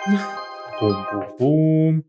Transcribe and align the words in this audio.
Boom, 0.00 0.18
boom, 0.80 1.24
boom. 1.38 2.04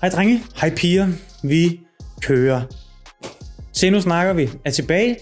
Hej 0.00 0.10
drenge, 0.10 0.42
hej 0.56 0.74
piger, 0.76 1.08
vi 1.42 1.80
kører. 2.20 2.62
Se, 3.72 3.90
nu 3.90 4.00
snakker 4.00 4.32
vi. 4.32 4.50
Er 4.64 4.70
tilbage. 4.70 5.18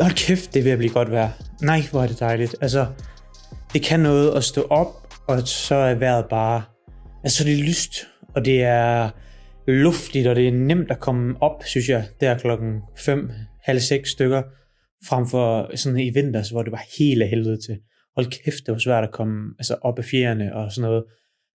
Hold 0.00 0.12
kæft, 0.12 0.54
det 0.54 0.60
er 0.60 0.64
ved 0.64 0.76
blive 0.76 0.92
godt 0.92 1.10
vejr. 1.10 1.30
Nej, 1.62 1.82
hvor 1.90 2.02
er 2.02 2.06
det 2.06 2.20
dejligt. 2.20 2.56
Altså, 2.60 2.86
det 3.72 3.82
kan 3.82 4.00
noget 4.00 4.36
at 4.36 4.44
stå 4.44 4.66
op, 4.70 5.14
og 5.28 5.48
så 5.48 5.74
er 5.74 5.94
vejret 5.94 6.24
bare... 6.30 6.62
Altså, 7.24 7.44
det 7.44 7.60
er 7.60 7.64
lyst, 7.64 7.94
og 8.34 8.44
det 8.44 8.62
er 8.62 9.10
luftigt, 9.70 10.26
og 10.26 10.36
det 10.36 10.48
er 10.48 10.52
nemt 10.52 10.90
at 10.90 11.00
komme 11.00 11.42
op, 11.42 11.64
synes 11.64 11.88
jeg, 11.88 12.04
der 12.20 12.38
klokken 12.38 12.80
5, 12.96 13.30
halv 13.62 13.80
6 13.80 14.10
stykker, 14.10 14.42
frem 15.06 15.26
for 15.26 15.76
sådan 15.76 15.98
i 15.98 16.10
vinters, 16.10 16.50
hvor 16.50 16.62
det 16.62 16.72
var 16.72 16.84
helt 16.98 17.22
af 17.22 17.28
helvede 17.28 17.56
til. 17.66 17.78
Hold 18.16 18.26
kæft, 18.26 18.66
det 18.66 18.72
var 18.72 18.78
svært 18.78 19.04
at 19.04 19.12
komme 19.12 19.54
altså 19.58 19.76
op 19.82 19.98
af 19.98 20.04
fjerne 20.04 20.56
og 20.56 20.72
sådan 20.72 20.88
noget. 20.88 21.04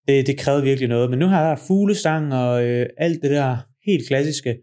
Det, 0.07 0.27
det 0.27 0.37
krævede 0.37 0.63
virkelig 0.63 0.89
noget. 0.89 1.09
Men 1.09 1.19
nu 1.19 1.25
har 1.25 1.47
jeg 1.47 1.59
fuglestang 1.67 2.33
og 2.33 2.65
øh, 2.65 2.85
alt 2.97 3.21
det 3.21 3.31
der 3.31 3.57
helt 3.85 4.07
klassiske. 4.07 4.57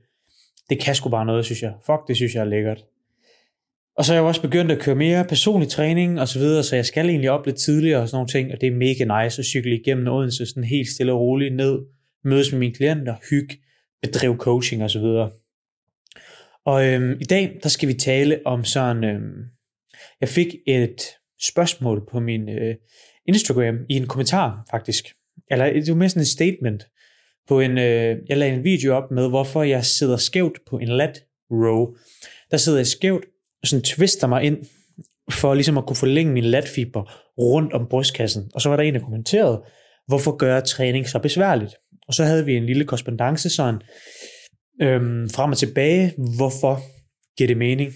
Det 0.71 0.81
kan 0.81 0.95
sgu 0.95 1.09
bare 1.09 1.27
noget, 1.27 1.45
synes 1.45 1.63
jeg. 1.63 1.73
Fuck, 1.87 2.09
det 2.09 2.17
synes 2.17 2.35
jeg 2.35 2.41
er 2.41 2.45
lækkert. 2.45 2.85
Og 3.97 4.05
så 4.05 4.13
er 4.13 4.17
jeg 4.17 4.25
også 4.25 4.43
begyndt 4.43 4.73
at 4.73 4.79
køre 4.79 4.95
mere 4.95 5.25
personlig 5.25 5.69
træning 5.69 6.21
og 6.21 6.29
så 6.29 6.39
videre, 6.39 6.63
så 6.63 6.77
jeg 6.77 6.87
skal 6.87 7.09
egentlig 7.09 7.31
op 7.31 7.47
lidt 7.47 7.57
tidligere 7.57 8.01
og 8.01 8.09
sådan 8.09 8.17
nogle 8.17 8.29
ting, 8.29 8.53
og 8.53 8.61
det 8.61 8.67
er 8.67 8.77
mega 8.77 9.23
nice 9.23 9.41
at 9.41 9.47
cykle 9.47 9.81
igennem 9.81 10.07
Odense 10.07 10.47
sådan 10.47 10.65
helt 10.65 10.89
stille 10.89 11.13
og 11.13 11.21
roligt 11.21 11.57
ned, 11.57 11.79
mødes 12.25 12.53
med 12.53 12.59
mine 12.59 12.75
klienter, 12.75 13.17
hygge, 13.31 13.59
bedrive 14.03 14.37
coaching 14.37 14.83
og 14.83 14.91
så 14.91 14.99
videre. 14.99 15.31
Og 16.65 16.87
øhm, 16.87 17.17
i 17.21 17.25
dag, 17.25 17.59
der 17.63 17.69
skal 17.69 17.89
vi 17.89 17.95
tale 17.95 18.41
om 18.45 18.65
sådan, 18.65 19.05
øhm, 19.05 19.45
jeg 20.21 20.29
fik 20.29 20.55
et 20.67 21.03
spørgsmål 21.43 22.07
på 22.11 22.21
min 22.21 22.49
øh, 22.49 22.75
Instagram 23.29 23.79
i 23.89 23.97
en 23.97 24.07
kommentar 24.07 24.67
faktisk, 24.71 25.05
eller 25.51 25.73
det 25.73 25.89
var 25.89 25.95
mere 25.95 26.09
sådan 26.09 26.23
en 26.23 26.27
statement, 26.27 26.87
på 27.49 27.61
en, 27.61 27.79
øh, 27.79 28.17
jeg 28.29 28.37
lagde 28.37 28.55
en 28.55 28.65
video 28.65 28.95
op 28.95 29.11
med, 29.11 29.29
hvorfor 29.29 29.63
jeg 29.63 29.85
sidder 29.85 30.17
skævt 30.17 30.59
på 30.67 30.79
en 30.79 30.89
lat 30.89 31.25
row. 31.51 31.95
Der 32.51 32.57
sidder 32.57 32.79
jeg 32.79 32.87
skævt, 32.87 33.25
og 33.63 33.69
sådan 33.69 33.83
twister 33.83 34.27
mig 34.27 34.45
ind, 34.45 34.59
for 35.31 35.55
ligesom 35.55 35.79
at 35.79 35.87
kunne 35.87 35.97
forlænge 35.97 36.33
min 36.33 36.45
latfiber 36.45 37.33
rundt 37.39 37.73
om 37.73 37.87
brystkassen. 37.91 38.51
Og 38.55 38.61
så 38.61 38.69
var 38.69 38.77
der 38.77 38.85
en, 38.85 38.95
der 38.95 39.01
kommenterede, 39.01 39.63
hvorfor 40.07 40.37
gør 40.37 40.61
træning 40.61 41.09
så 41.09 41.19
besværligt? 41.19 41.75
Og 42.09 42.15
så 42.15 42.25
havde 42.25 42.45
vi 42.45 42.57
en 42.57 42.67
lille 42.67 42.85
korrespondence 42.85 43.51
sådan, 43.51 43.81
øhm, 44.83 45.31
frem 45.31 45.51
og 45.51 45.59
tilbage, 45.59 46.15
hvorfor 46.37 46.81
giver 47.37 47.49
det 47.49 47.57
mening? 47.57 47.93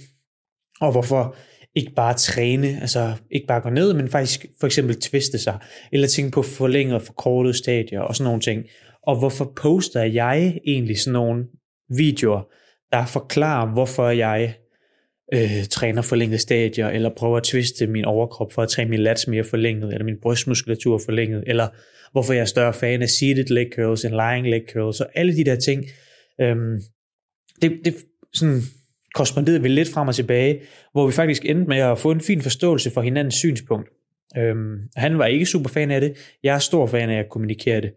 Og 0.80 0.92
hvorfor 0.92 1.36
ikke 1.74 1.92
bare 1.96 2.14
træne, 2.14 2.80
altså 2.80 3.12
ikke 3.30 3.46
bare 3.46 3.60
gå 3.60 3.70
ned, 3.70 3.92
men 3.92 4.08
faktisk 4.08 4.46
for 4.60 4.66
eksempel 4.66 5.00
tviste 5.00 5.38
sig, 5.38 5.58
eller 5.92 6.08
tænke 6.08 6.30
på 6.30 6.42
forlænget 6.42 6.94
og 6.94 7.02
forkortet 7.02 7.56
stadier 7.56 8.00
og 8.00 8.16
sådan 8.16 8.24
nogle 8.24 8.40
ting. 8.40 8.64
Og 9.02 9.18
hvorfor 9.18 9.52
poster 9.56 10.02
jeg 10.02 10.58
egentlig 10.66 11.00
sådan 11.00 11.12
nogle 11.12 11.44
videoer, 11.96 12.42
der 12.92 13.06
forklarer, 13.06 13.72
hvorfor 13.72 14.08
jeg 14.08 14.54
øh, 15.34 15.64
træner 15.70 16.02
forlængede 16.02 16.38
stadier, 16.38 16.88
eller 16.88 17.10
prøver 17.16 17.36
at 17.36 17.42
twiste 17.42 17.86
min 17.86 18.04
overkrop 18.04 18.52
for 18.52 18.62
at 18.62 18.68
træne 18.68 18.90
min 18.90 19.00
lats 19.00 19.28
mere 19.28 19.44
forlænget, 19.44 19.92
eller 19.92 20.04
min 20.04 20.20
brystmuskulatur 20.22 21.00
forlænget, 21.04 21.44
eller 21.46 21.68
hvorfor 22.12 22.32
jeg 22.32 22.40
er 22.40 22.44
større 22.44 22.74
fan 22.74 23.02
af 23.02 23.08
seated 23.08 23.44
leg 23.44 23.66
curls 23.74 24.04
end 24.04 24.14
lying 24.14 24.48
leg 24.50 24.62
curls, 24.72 25.00
og 25.00 25.08
alle 25.14 25.36
de 25.36 25.44
der 25.44 25.56
ting. 25.56 25.84
Øhm, 26.40 26.80
det, 27.62 27.80
det 27.84 27.94
sådan 28.34 28.62
korresponderede 29.14 29.62
vi 29.62 29.68
lidt 29.68 29.88
frem 29.88 30.08
og 30.08 30.14
tilbage, 30.14 30.60
hvor 30.92 31.06
vi 31.06 31.12
faktisk 31.12 31.44
endte 31.44 31.68
med 31.68 31.78
at 31.78 31.98
få 31.98 32.10
en 32.10 32.20
fin 32.20 32.42
forståelse 32.42 32.90
for 32.90 33.02
hinandens 33.02 33.34
synspunkt. 33.34 33.88
Øhm, 34.38 34.76
han 34.96 35.18
var 35.18 35.26
ikke 35.26 35.46
super 35.46 35.70
fan 35.70 35.90
af 35.90 36.00
det. 36.00 36.16
Jeg 36.42 36.54
er 36.54 36.58
stor 36.58 36.86
fan 36.86 37.10
af 37.10 37.18
at 37.18 37.28
kommunikere 37.30 37.80
det. 37.80 37.92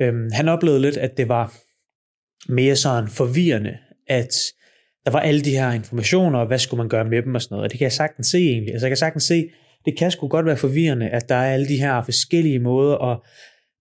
Øhm, 0.00 0.28
han 0.32 0.48
oplevede 0.48 0.80
lidt, 0.80 0.96
at 0.96 1.16
det 1.16 1.28
var 1.28 1.54
mere 2.48 2.76
sådan 2.76 3.10
forvirrende, 3.10 3.78
at 4.06 4.34
der 5.04 5.10
var 5.10 5.20
alle 5.20 5.40
de 5.40 5.50
her 5.50 5.72
informationer, 5.72 6.38
og 6.38 6.46
hvad 6.46 6.58
skulle 6.58 6.78
man 6.78 6.88
gøre 6.88 7.04
med 7.04 7.22
dem 7.22 7.34
og 7.34 7.42
sådan 7.42 7.54
noget. 7.54 7.64
Og 7.64 7.70
det 7.70 7.78
kan 7.78 7.84
jeg 7.84 7.92
sagtens 7.92 8.26
se 8.26 8.38
egentlig. 8.38 8.72
Altså 8.72 8.86
jeg 8.86 8.90
kan 8.90 8.96
sagtens 8.96 9.24
se, 9.24 9.48
det 9.84 9.98
kan 9.98 10.10
sgu 10.10 10.28
godt 10.28 10.46
være 10.46 10.56
forvirrende, 10.56 11.08
at 11.08 11.28
der 11.28 11.34
er 11.34 11.52
alle 11.52 11.68
de 11.68 11.76
her 11.76 12.02
forskellige 12.02 12.58
måder, 12.58 12.94
og 12.94 13.24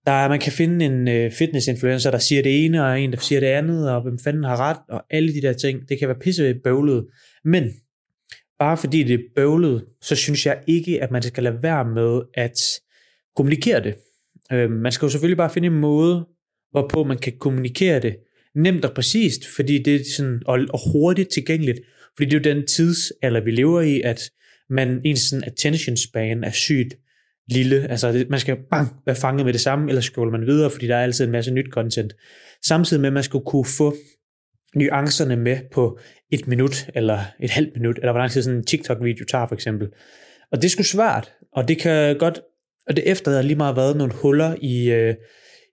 der 0.05 0.11
er, 0.11 0.29
man 0.29 0.39
kan 0.39 0.51
finde 0.51 0.85
en 0.85 1.07
øh, 1.07 1.31
fitness-influencer, 1.31 2.11
der 2.11 2.17
siger 2.17 2.41
det 2.41 2.65
ene, 2.65 2.85
og 2.85 3.01
en, 3.01 3.11
der 3.11 3.17
siger 3.17 3.39
det 3.39 3.47
andet, 3.47 3.91
og 3.91 4.01
hvem 4.01 4.19
fanden 4.19 4.43
har 4.43 4.57
ret, 4.57 4.77
og 4.89 5.03
alle 5.09 5.33
de 5.33 5.41
der 5.41 5.53
ting. 5.53 5.89
Det 5.89 5.99
kan 5.99 6.07
være 6.07 6.19
pisse 6.19 6.55
bøvlet. 6.63 7.07
Men 7.43 7.63
bare 8.59 8.77
fordi 8.77 9.03
det 9.03 9.13
er 9.13 9.23
bøvlet, 9.35 9.85
så 10.01 10.15
synes 10.15 10.45
jeg 10.45 10.59
ikke, 10.67 11.03
at 11.03 11.11
man 11.11 11.21
skal 11.21 11.43
lade 11.43 11.63
være 11.63 11.85
med 11.85 12.21
at 12.33 12.57
kommunikere 13.35 13.83
det. 13.83 13.95
Øh, 14.51 14.71
man 14.71 14.91
skal 14.91 15.05
jo 15.05 15.09
selvfølgelig 15.09 15.37
bare 15.37 15.49
finde 15.49 15.65
en 15.65 15.79
måde, 15.79 16.27
hvorpå 16.71 17.03
man 17.03 17.17
kan 17.17 17.33
kommunikere 17.39 17.99
det 17.99 18.17
nemt 18.55 18.85
og 18.85 18.93
præcist, 18.93 19.47
fordi 19.55 19.83
det 19.83 19.95
er 19.95 19.99
sådan, 20.17 20.41
og, 20.45 20.59
og 20.69 20.91
hurtigt 20.91 21.29
tilgængeligt, 21.29 21.79
fordi 22.17 22.29
det 22.29 22.47
er 22.47 22.51
jo 22.51 22.55
den 22.55 22.67
tidsalder, 22.67 23.41
vi 23.41 23.51
lever 23.51 23.81
i, 23.81 24.01
at 24.01 24.31
man, 24.69 25.01
ens 25.05 25.19
sådan 25.19 25.43
attention 25.43 25.97
span 25.97 26.43
er 26.43 26.51
sygt 26.51 26.93
lille. 27.49 27.87
Altså, 27.89 28.11
det, 28.11 28.29
man 28.29 28.39
skal 28.39 28.57
bang, 28.71 28.95
være 29.05 29.15
fanget 29.15 29.45
med 29.45 29.53
det 29.53 29.61
samme, 29.61 29.89
eller 29.89 30.01
scroller 30.01 30.31
man 30.31 30.47
videre, 30.47 30.69
fordi 30.69 30.87
der 30.87 30.95
er 30.95 31.03
altid 31.03 31.25
en 31.25 31.31
masse 31.31 31.51
nyt 31.51 31.69
content. 31.71 32.13
Samtidig 32.65 33.01
med, 33.01 33.09
at 33.09 33.13
man 33.13 33.23
skulle 33.23 33.45
kunne 33.45 33.65
få 33.65 33.95
nuancerne 34.75 35.35
med 35.35 35.57
på 35.71 35.99
et 36.31 36.47
minut, 36.47 36.89
eller 36.95 37.19
et 37.39 37.49
halvt 37.49 37.75
minut, 37.75 37.97
eller 37.97 38.11
hvor 38.11 38.19
lang 38.19 38.31
tid 38.31 38.41
sådan 38.41 38.57
en 38.57 38.65
TikTok-video 38.65 39.25
tager 39.25 39.47
for 39.47 39.55
eksempel. 39.55 39.87
Og 40.51 40.61
det 40.61 40.71
skulle 40.71 40.87
svært, 40.87 41.31
og 41.53 41.67
det 41.67 41.77
kan 41.77 42.17
godt, 42.17 42.41
og 42.87 42.95
det 42.95 43.11
efterlader 43.11 43.41
lige 43.41 43.55
meget 43.55 43.75
været 43.75 43.97
nogle 43.97 44.13
huller 44.13 44.55
i, 44.61 44.91
øh, 44.91 45.15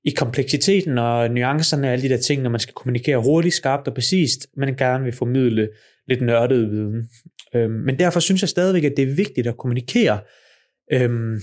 i 0.09 0.11
kompleksiteten 0.11 0.99
og 0.99 1.31
nuancerne 1.31 1.87
og 1.87 1.93
alle 1.93 2.03
de 2.03 2.09
der 2.09 2.21
ting, 2.21 2.43
når 2.43 2.51
man 2.51 2.61
skal 2.61 2.75
kommunikere 2.75 3.19
hurtigt, 3.19 3.55
skarpt 3.55 3.89
og 3.89 3.95
præcist, 3.95 4.47
men 4.57 4.77
gerne 4.77 5.05
vil 5.05 5.13
formidle 5.13 5.69
lidt 6.09 6.23
nørdet 6.23 6.71
viden. 6.71 7.09
Øhm, 7.55 7.71
men 7.71 7.99
derfor 7.99 8.21
synes 8.21 8.43
jeg 8.43 8.49
stadigvæk, 8.49 8.85
at 8.85 8.93
det 8.97 9.03
er 9.03 9.15
vigtigt 9.15 9.47
at 9.47 9.57
kommunikere, 9.57 10.21
øhm, 10.93 11.41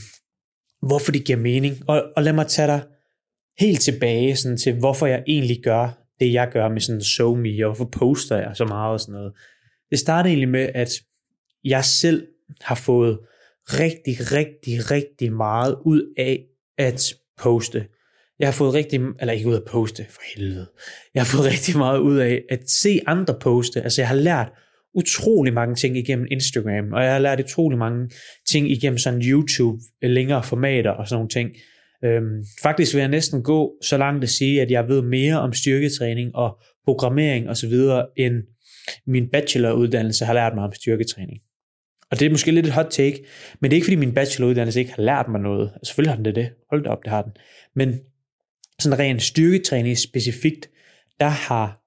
hvorfor 0.88 1.12
det 1.12 1.26
giver 1.26 1.40
mening. 1.40 1.76
Og, 1.88 2.04
og 2.16 2.24
lad 2.24 2.34
mig 2.34 2.48
tage 2.48 2.68
dig 2.68 2.82
helt 3.60 3.82
tilbage 3.82 4.36
sådan, 4.36 4.58
til, 4.58 4.74
hvorfor 4.74 5.06
jeg 5.06 5.24
egentlig 5.28 5.64
gør 5.64 6.06
det, 6.20 6.34
jeg 6.34 6.50
gør 6.54 6.70
med 6.70 6.82
sådan 6.82 7.02
so 7.02 7.36
me, 7.36 7.66
og 7.66 7.76
hvorfor 7.76 7.90
poster 8.00 8.38
jeg 8.38 8.52
så 8.54 8.66
meget 8.66 8.94
og 8.94 9.00
sådan 9.00 9.14
noget. 9.14 9.34
Det 9.90 10.00
startede 10.00 10.30
egentlig 10.30 10.50
med, 10.50 10.70
at 10.76 10.90
jeg 11.64 11.86
selv 11.86 12.28
har 12.62 12.76
fået 12.76 13.20
rigtig, 13.68 14.16
rigtig, 14.32 14.92
rigtig 14.92 15.34
meget 15.34 15.76
ud 15.86 16.14
af 16.18 16.46
at 16.78 17.14
poste. 17.38 17.86
Jeg 18.40 18.48
har 18.48 18.54
fået 18.54 18.74
rigtig, 18.74 19.02
eller 19.20 19.34
ikke 19.34 19.50
ud 19.50 19.56
af 19.56 19.62
poste, 19.68 20.06
for 20.10 20.22
helvede. 20.36 20.68
Jeg 21.14 21.22
har 21.22 21.38
fået 21.38 21.46
rigtig 21.54 21.78
meget 21.78 22.00
ud 22.00 22.18
af 22.18 22.42
at 22.50 22.70
se 22.70 23.00
andre 23.08 23.36
poste. 23.42 23.82
Altså 23.82 24.02
jeg 24.02 24.08
har 24.08 24.16
lært 24.16 24.52
utrolig 24.96 25.54
mange 25.54 25.76
ting 25.76 25.98
igennem 25.98 26.28
Instagram, 26.32 26.94
og 26.94 27.04
jeg 27.04 27.12
har 27.12 27.20
lært 27.20 27.40
utrolig 27.40 27.78
mange 27.78 28.10
ting 28.50 28.72
igennem 28.72 28.98
sådan 28.98 29.22
YouTube, 29.22 29.82
øh, 30.04 30.10
længere 30.10 30.44
formater 30.44 30.92
og 30.92 31.08
sådan 31.08 31.18
nogle 31.18 31.30
ting. 31.30 31.50
Øhm, 32.04 32.44
faktisk 32.64 32.94
vil 32.94 33.00
jeg 33.00 33.10
næsten 33.10 33.44
gå 33.44 33.74
så 33.84 33.98
langt 33.98 34.24
at 34.24 34.30
sige, 34.30 34.62
at 34.62 34.72
jeg 34.72 34.88
ved 34.88 35.02
mere 35.02 35.40
om 35.40 35.54
styrketræning 35.54 36.36
og 36.36 36.58
programmering 36.86 37.50
osv., 37.50 37.74
end 38.18 38.34
min 39.08 39.30
bacheloruddannelse 39.30 40.26
har 40.26 40.34
lært 40.34 40.56
mig 40.56 40.64
om 40.64 40.74
styrketræning. 40.74 41.40
Og 42.12 42.20
det 42.20 42.26
er 42.26 42.30
måske 42.30 42.52
lidt 42.52 42.66
et 42.66 42.72
hot 42.72 42.88
take, 42.90 43.26
men 43.62 43.72
det 43.72 43.76
er 43.76 43.78
ikke 43.78 43.86
fordi 43.86 43.96
min 43.96 44.14
bacheloruddannelse 44.14 44.80
ikke 44.80 44.94
har 44.94 45.04
lært 45.04 45.26
mig 45.30 45.42
noget. 45.42 45.72
Altså, 45.76 45.90
selvfølgelig 45.90 46.12
har 46.12 46.16
den 46.16 46.26
det 46.26 46.36
det. 46.36 46.50
Hold 46.70 46.84
da 46.84 46.90
op, 46.90 47.04
det 47.04 47.12
har 47.12 47.22
den. 47.22 47.32
Men 47.76 48.00
sådan 48.80 49.00
ren 49.00 49.20
styrketræning 49.20 49.98
specifikt, 49.98 50.70
der 51.20 51.28
har 51.28 51.82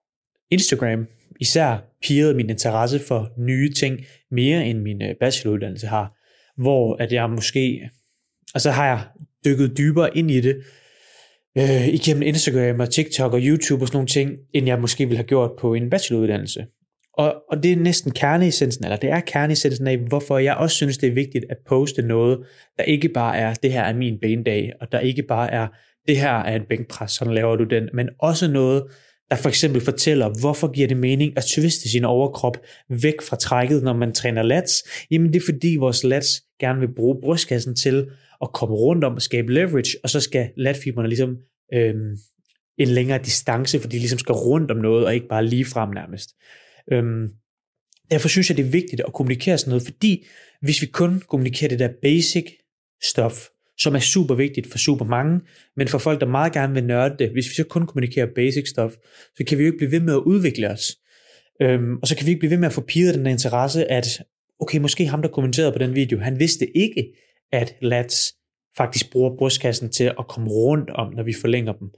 Instagram 0.50 1.06
især 1.40 1.76
pirret 2.02 2.36
min 2.36 2.50
interesse 2.50 2.98
for 2.98 3.32
nye 3.38 3.72
ting 3.72 4.00
mere 4.30 4.66
end 4.66 4.78
min 4.78 5.02
øh, 5.02 5.14
bacheloruddannelse 5.20 5.86
har. 5.86 6.14
Hvor 6.62 6.96
at 6.96 7.12
jeg 7.12 7.30
måske, 7.30 7.90
og 8.54 8.60
så 8.60 8.70
har 8.70 8.86
jeg 8.86 9.04
dykket 9.44 9.78
dybere 9.78 10.16
ind 10.16 10.30
i 10.30 10.40
det, 10.40 10.62
øh, 11.58 11.88
igennem 11.88 12.22
Instagram 12.22 12.80
og 12.80 12.90
TikTok 12.90 13.32
og 13.32 13.40
YouTube 13.42 13.82
og 13.84 13.88
sådan 13.88 13.96
nogle 13.96 14.08
ting, 14.08 14.30
end 14.54 14.66
jeg 14.66 14.80
måske 14.80 15.04
ville 15.04 15.16
have 15.16 15.26
gjort 15.26 15.50
på 15.60 15.74
en 15.74 15.90
bacheloruddannelse. 15.90 16.66
Og, 17.12 17.34
og 17.50 17.62
det 17.62 17.72
er 17.72 17.76
næsten 17.76 18.12
kerneessensen, 18.12 18.84
eller 18.84 18.96
det 18.96 19.10
er 19.10 19.20
kerneessensen 19.20 19.86
af, 19.86 19.96
hvorfor 19.96 20.38
jeg 20.38 20.54
også 20.54 20.76
synes, 20.76 20.98
det 20.98 21.08
er 21.08 21.14
vigtigt 21.14 21.44
at 21.50 21.56
poste 21.66 22.02
noget, 22.02 22.46
der 22.76 22.82
ikke 22.82 23.08
bare 23.08 23.36
er, 23.36 23.54
det 23.54 23.72
her 23.72 23.82
er 23.82 23.94
min 23.94 24.18
benedag, 24.20 24.72
og 24.80 24.92
der 24.92 25.00
ikke 25.00 25.22
bare 25.22 25.52
er, 25.52 25.68
det 26.08 26.16
her 26.16 26.32
er 26.32 26.56
en 26.56 26.66
bænkpres, 26.68 27.12
sådan 27.12 27.34
laver 27.34 27.56
du 27.56 27.64
den, 27.64 27.88
men 27.94 28.08
også 28.18 28.48
noget, 28.50 28.84
der 29.30 29.36
for 29.36 29.48
eksempel 29.48 29.80
fortæller, 29.80 30.40
hvorfor 30.40 30.72
giver 30.72 30.88
det 30.88 30.96
mening 30.96 31.32
at 31.36 31.44
twiste 31.44 31.88
sin 31.88 32.04
overkrop 32.04 32.56
væk 32.88 33.22
fra 33.22 33.36
trækket, 33.36 33.82
når 33.82 33.92
man 33.92 34.12
træner 34.12 34.42
lats? 34.42 34.72
Jamen 35.10 35.32
det 35.32 35.36
er 35.36 35.44
fordi 35.46 35.76
vores 35.76 36.04
lats 36.04 36.42
gerne 36.60 36.80
vil 36.80 36.94
bruge 36.94 37.20
brystkassen 37.22 37.76
til 37.76 38.06
at 38.42 38.52
komme 38.52 38.74
rundt 38.74 39.04
om 39.04 39.14
og 39.14 39.22
skabe 39.22 39.52
leverage, 39.52 39.98
og 40.02 40.10
så 40.10 40.20
skal 40.20 40.50
latfiberne 40.56 41.08
ligesom 41.08 41.36
øhm, 41.74 42.16
en 42.78 42.88
længere 42.88 43.18
distance, 43.18 43.80
fordi 43.80 43.96
de 43.96 44.00
ligesom 44.00 44.18
skal 44.18 44.32
rundt 44.32 44.70
om 44.70 44.76
noget, 44.76 45.06
og 45.06 45.14
ikke 45.14 45.28
bare 45.28 45.46
lige 45.46 45.64
frem 45.64 45.90
nærmest. 45.90 46.30
Øhm, 46.92 47.28
derfor 48.10 48.28
synes 48.28 48.50
jeg, 48.50 48.56
det 48.56 48.66
er 48.66 48.70
vigtigt 48.70 49.02
at 49.06 49.12
kommunikere 49.12 49.58
sådan 49.58 49.70
noget, 49.70 49.84
fordi 49.84 50.26
hvis 50.60 50.82
vi 50.82 50.86
kun 50.86 51.22
kommunikerer 51.28 51.68
det 51.68 51.78
der 51.78 51.88
basic 52.02 52.46
stuff, 53.02 53.34
som 53.78 53.94
er 53.94 53.98
super 53.98 54.34
vigtigt 54.34 54.70
for 54.70 54.78
super 54.78 55.04
mange, 55.04 55.40
men 55.76 55.88
for 55.88 55.98
folk, 55.98 56.20
der 56.20 56.26
meget 56.26 56.52
gerne 56.52 56.74
vil 56.74 56.84
nørde 56.84 57.14
det, 57.18 57.30
hvis 57.32 57.48
vi 57.48 57.54
så 57.54 57.64
kun 57.64 57.86
kommunikerer 57.86 58.26
basic 58.34 58.68
stuff, 58.68 58.94
så 59.36 59.44
kan 59.44 59.58
vi 59.58 59.62
jo 59.62 59.66
ikke 59.66 59.78
blive 59.78 59.92
ved 59.92 60.00
med 60.00 60.14
at 60.14 60.18
udvikle 60.18 60.70
os. 60.70 60.82
Øhm, 61.62 61.96
og 62.02 62.08
så 62.08 62.16
kan 62.16 62.26
vi 62.26 62.30
ikke 62.30 62.38
blive 62.38 62.50
ved 62.50 62.58
med 62.58 62.68
at 62.68 62.72
få 62.72 62.80
piret 62.80 63.14
den 63.14 63.24
der 63.24 63.30
interesse, 63.30 63.90
at 63.90 64.06
okay, 64.60 64.78
måske 64.78 65.06
ham, 65.06 65.22
der 65.22 65.28
kommenterede 65.28 65.72
på 65.72 65.78
den 65.78 65.94
video, 65.94 66.18
han 66.18 66.38
vidste 66.38 66.76
ikke, 66.76 67.12
at 67.52 67.74
lats 67.82 68.34
faktisk 68.76 69.12
bruger 69.12 69.36
brystkassen 69.38 69.92
til 69.92 70.04
at 70.04 70.28
komme 70.28 70.48
rundt 70.48 70.90
om, 70.90 71.12
når 71.14 71.22
vi 71.22 71.34
forlænger 71.40 71.72
dem. 71.72 71.88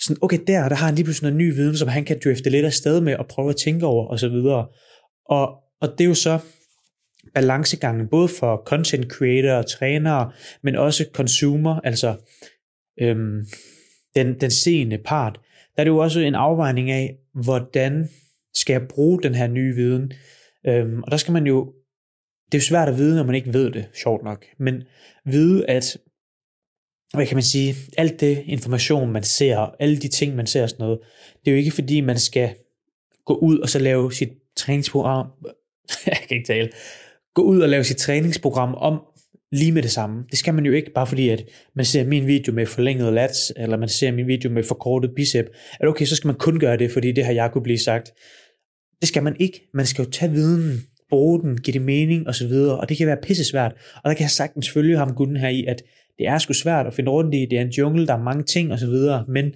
Sådan, 0.00 0.16
okay, 0.22 0.38
der, 0.46 0.68
der 0.68 0.76
har 0.76 0.86
han 0.86 0.94
lige 0.94 1.04
pludselig 1.04 1.30
noget 1.30 1.36
ny 1.36 1.54
viden, 1.54 1.76
som 1.76 1.88
han 1.88 2.04
kan 2.04 2.20
drifte 2.24 2.50
lidt 2.50 2.64
af 2.64 2.72
sted 2.72 3.00
med 3.00 3.16
og 3.16 3.26
prøve 3.26 3.50
at 3.50 3.56
tænke 3.56 3.86
over, 3.86 4.06
og 4.06 4.18
så 4.18 4.28
videre. 4.28 4.66
Og, 5.28 5.48
og 5.80 5.88
det 5.98 6.00
er 6.00 6.08
jo 6.08 6.14
så 6.14 6.38
balancegangen, 7.34 8.08
både 8.08 8.28
for 8.28 8.62
content 8.66 9.12
creator 9.12 9.52
og 9.52 9.66
trænere, 9.66 10.32
men 10.62 10.76
også 10.76 11.06
consumer, 11.12 11.80
altså 11.84 12.16
øhm, 13.00 13.46
den, 14.14 14.40
den 14.40 14.50
seende 14.50 14.98
part. 14.98 15.40
Der 15.76 15.80
er 15.82 15.84
det 15.84 15.90
jo 15.90 15.98
også 15.98 16.20
en 16.20 16.34
afvejning 16.34 16.90
af, 16.90 17.16
hvordan 17.44 18.08
skal 18.54 18.72
jeg 18.72 18.88
bruge 18.88 19.22
den 19.22 19.34
her 19.34 19.46
nye 19.46 19.74
viden? 19.74 20.12
Øhm, 20.66 21.02
og 21.02 21.10
der 21.10 21.16
skal 21.16 21.32
man 21.32 21.46
jo, 21.46 21.72
det 22.46 22.54
er 22.54 22.58
jo 22.58 22.66
svært 22.66 22.88
at 22.88 22.98
vide, 22.98 23.16
når 23.16 23.24
man 23.24 23.34
ikke 23.34 23.52
ved 23.52 23.70
det, 23.70 23.88
sjovt 23.94 24.24
nok, 24.24 24.44
men 24.58 24.82
vide, 25.24 25.70
at 25.70 25.96
hvad 27.14 27.26
kan 27.26 27.36
man 27.36 27.42
sige, 27.42 27.74
alt 27.98 28.20
det 28.20 28.42
information, 28.46 29.12
man 29.12 29.22
ser, 29.22 29.74
alle 29.80 29.96
de 29.96 30.08
ting, 30.08 30.36
man 30.36 30.46
ser 30.46 30.62
og 30.62 30.70
sådan 30.70 30.84
noget, 30.84 31.00
det 31.44 31.50
er 31.50 31.52
jo 31.52 31.58
ikke 31.58 31.70
fordi, 31.70 32.00
man 32.00 32.18
skal 32.18 32.54
gå 33.24 33.34
ud 33.34 33.58
og 33.58 33.68
så 33.68 33.78
lave 33.78 34.12
sit 34.12 34.32
træningsprogram, 34.56 35.26
jeg 36.06 36.16
kan 36.28 36.36
ikke 36.36 36.46
tale, 36.46 36.70
gå 37.34 37.42
ud 37.42 37.60
og 37.60 37.68
lave 37.68 37.84
sit 37.84 37.96
træningsprogram 37.96 38.74
om 38.74 39.00
lige 39.52 39.72
med 39.72 39.82
det 39.82 39.90
samme. 39.90 40.24
Det 40.30 40.38
skal 40.38 40.54
man 40.54 40.66
jo 40.66 40.72
ikke, 40.72 40.92
bare 40.94 41.06
fordi 41.06 41.28
at 41.28 41.44
man 41.76 41.84
ser 41.84 42.04
min 42.04 42.26
video 42.26 42.52
med 42.52 42.66
forlænget 42.66 43.12
lats, 43.12 43.52
eller 43.56 43.76
man 43.76 43.88
ser 43.88 44.12
min 44.12 44.26
video 44.26 44.50
med 44.50 44.62
forkortet 44.62 45.10
bicep, 45.16 45.46
at 45.80 45.88
okay, 45.88 46.04
så 46.04 46.16
skal 46.16 46.28
man 46.28 46.36
kun 46.36 46.58
gøre 46.58 46.76
det, 46.76 46.90
fordi 46.90 47.12
det 47.12 47.24
har 47.24 47.32
jeg 47.32 47.50
kunne 47.52 47.62
blive 47.62 47.78
sagt. 47.78 48.12
Det 49.00 49.08
skal 49.08 49.22
man 49.22 49.36
ikke. 49.40 49.60
Man 49.74 49.86
skal 49.86 50.04
jo 50.04 50.10
tage 50.10 50.32
viden, 50.32 50.80
bruge 51.10 51.40
den, 51.40 51.60
give 51.60 51.72
det 51.72 51.82
mening 51.82 52.26
og 52.26 52.34
så 52.34 52.46
videre, 52.46 52.80
og 52.80 52.88
det 52.88 52.96
kan 52.96 53.06
være 53.06 53.16
pisse 53.22 53.44
svært. 53.44 53.72
Og 53.96 54.08
der 54.08 54.14
kan 54.14 54.22
jeg 54.22 54.30
sagtens 54.30 54.70
følge 54.70 54.96
ham 54.96 55.14
gunden 55.14 55.36
her 55.36 55.48
i, 55.48 55.64
at 55.64 55.82
det 56.18 56.26
er 56.26 56.38
sgu 56.38 56.52
svært 56.52 56.86
at 56.86 56.94
finde 56.94 57.10
rundt 57.10 57.34
i, 57.34 57.46
det 57.50 57.58
er 57.58 57.62
en 57.62 57.70
jungle, 57.70 58.06
der 58.06 58.14
er 58.14 58.22
mange 58.22 58.42
ting 58.44 58.72
og 58.72 58.78
så 58.78 58.86
videre, 58.86 59.24
men 59.28 59.52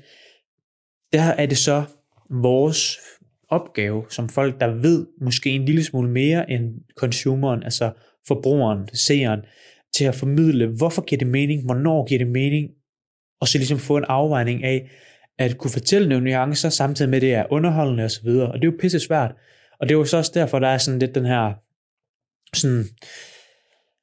der 1.12 1.22
er 1.22 1.46
det 1.46 1.58
så 1.58 1.84
vores 2.30 2.98
opgave 3.48 4.04
som 4.10 4.28
folk, 4.28 4.60
der 4.60 4.66
ved 4.66 5.06
måske 5.20 5.50
en 5.50 5.64
lille 5.64 5.84
smule 5.84 6.10
mere 6.10 6.50
end 6.50 6.74
consumeren, 6.96 7.62
altså 7.62 7.92
forbrugeren, 8.28 8.88
seeren, 8.94 9.40
til 9.94 10.04
at 10.04 10.14
formidle, 10.14 10.66
hvorfor 10.66 11.02
giver 11.02 11.18
det 11.18 11.28
mening, 11.28 11.64
hvornår 11.64 12.06
giver 12.08 12.18
det 12.18 12.28
mening, 12.28 12.68
og 13.40 13.48
så 13.48 13.58
ligesom 13.58 13.78
få 13.78 13.96
en 13.96 14.04
afvejning 14.08 14.64
af, 14.64 14.90
at 15.38 15.58
kunne 15.58 15.70
fortælle 15.70 16.08
nogle 16.08 16.24
nuancer, 16.24 16.68
samtidig 16.68 17.10
med 17.10 17.20
det 17.20 17.34
er 17.34 17.46
underholdende 17.50 18.04
og 18.04 18.10
så 18.10 18.20
videre, 18.24 18.52
og 18.52 18.54
det 18.54 18.68
er 18.68 18.72
jo 18.72 18.78
pisse 18.80 19.00
svært, 19.00 19.34
og 19.80 19.88
det 19.88 19.94
er 19.94 19.98
jo 19.98 20.04
så 20.04 20.16
også 20.16 20.32
derfor, 20.34 20.58
der 20.58 20.68
er 20.68 20.78
sådan 20.78 20.98
lidt 20.98 21.14
den 21.14 21.24
her, 21.24 21.52
sådan, 22.54 22.78
øh, 22.78 22.84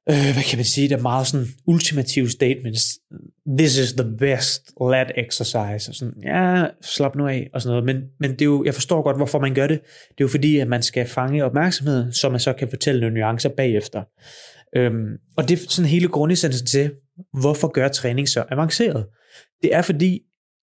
øh, 0.10 0.34
hvad 0.34 0.50
kan 0.50 0.58
man 0.58 0.66
sige, 0.66 0.90
der 0.90 0.98
er 0.98 1.02
meget 1.02 1.28
sådan 1.28 1.48
ultimative 1.68 2.30
statements. 2.30 2.84
This 3.58 3.78
is 3.78 3.94
the 3.94 4.18
best 4.20 4.72
lat 4.92 5.12
exercise. 5.18 5.92
Og 5.92 5.96
sådan, 5.96 6.14
ja, 6.24 6.66
slap 6.82 7.16
nu 7.16 7.28
af, 7.28 7.50
og 7.54 7.62
sådan 7.62 7.72
noget. 7.72 7.86
Men, 7.86 8.04
men 8.20 8.32
det 8.32 8.42
er 8.42 8.46
jo, 8.46 8.64
jeg 8.64 8.74
forstår 8.74 9.02
godt, 9.02 9.18
hvorfor 9.18 9.40
man 9.40 9.54
gør 9.54 9.68
det. 9.68 9.80
Det 9.82 10.10
er 10.10 10.24
jo 10.24 10.28
fordi, 10.28 10.58
at 10.58 10.68
man 10.68 10.84
skal 10.84 11.08
fange 11.08 11.46
opmærksomheden, 11.46 12.14
så 12.14 12.30
man 12.30 12.40
så 12.40 12.54
kan 12.54 12.70
fortælle 12.70 13.02
nogle 13.02 13.20
nuancer 13.20 13.50
bagefter. 13.50 14.04
Øhm, 14.76 15.18
og 15.38 15.50
det 15.50 15.60
er 15.60 15.70
sådan 15.70 15.90
hele 15.90 16.08
grundessensen 16.08 16.68
til, 16.68 16.92
hvorfor 17.42 17.68
gør 17.68 17.88
træning 17.88 18.30
så 18.30 18.44
avanceret? 18.52 19.06
Det 19.62 19.76
er 19.76 19.82
fordi, 19.82 20.20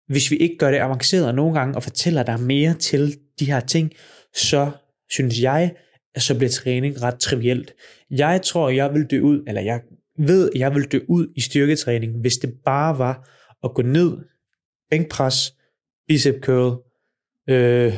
hvis 0.08 0.30
vi 0.30 0.36
ikke 0.36 0.56
gør 0.58 0.70
det 0.70 0.78
avanceret 0.78 1.34
nogle 1.34 1.58
gange, 1.58 1.76
og 1.76 1.82
fortæller 1.82 2.22
der 2.22 2.36
mere 2.36 2.74
til 2.74 3.16
de 3.40 3.44
her 3.44 3.60
ting, 3.60 3.92
så 4.34 4.70
synes 5.10 5.42
jeg, 5.42 5.72
så 6.18 6.34
bliver 6.36 6.50
træning 6.50 7.02
ret 7.02 7.18
trivielt. 7.18 7.74
Jeg 8.10 8.40
tror, 8.42 8.68
jeg 8.68 8.94
vil 8.94 9.06
dø 9.10 9.20
ud, 9.20 9.44
eller 9.46 9.60
jeg 9.60 9.80
ved, 10.18 10.50
jeg 10.54 10.74
vil 10.74 10.92
dø 10.92 11.00
ud 11.08 11.32
i 11.36 11.40
styrketræning, 11.40 12.20
hvis 12.20 12.36
det 12.36 12.54
bare 12.64 12.98
var 12.98 13.28
at 13.64 13.74
gå 13.74 13.82
ned, 13.82 14.16
bænkpres, 14.90 15.54
bicep 16.08 16.40
curl, 16.42 16.82
øh, 17.50 17.94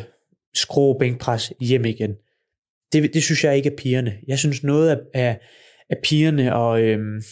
skrå 0.55 0.99
bænkpres 0.99 1.53
hjem 1.61 1.85
igen. 1.85 2.15
Det, 2.93 3.15
det 3.15 3.23
synes 3.23 3.45
jeg 3.45 3.57
ikke 3.57 3.71
er 3.73 3.77
pigerne. 3.77 4.19
Jeg 4.29 4.39
synes 4.39 4.63
noget 4.63 4.91
af, 4.91 4.99
af, 5.15 5.41
af 5.91 5.97
pigerne 6.03 6.55
og, 6.55 6.83
øhm, 6.83 7.23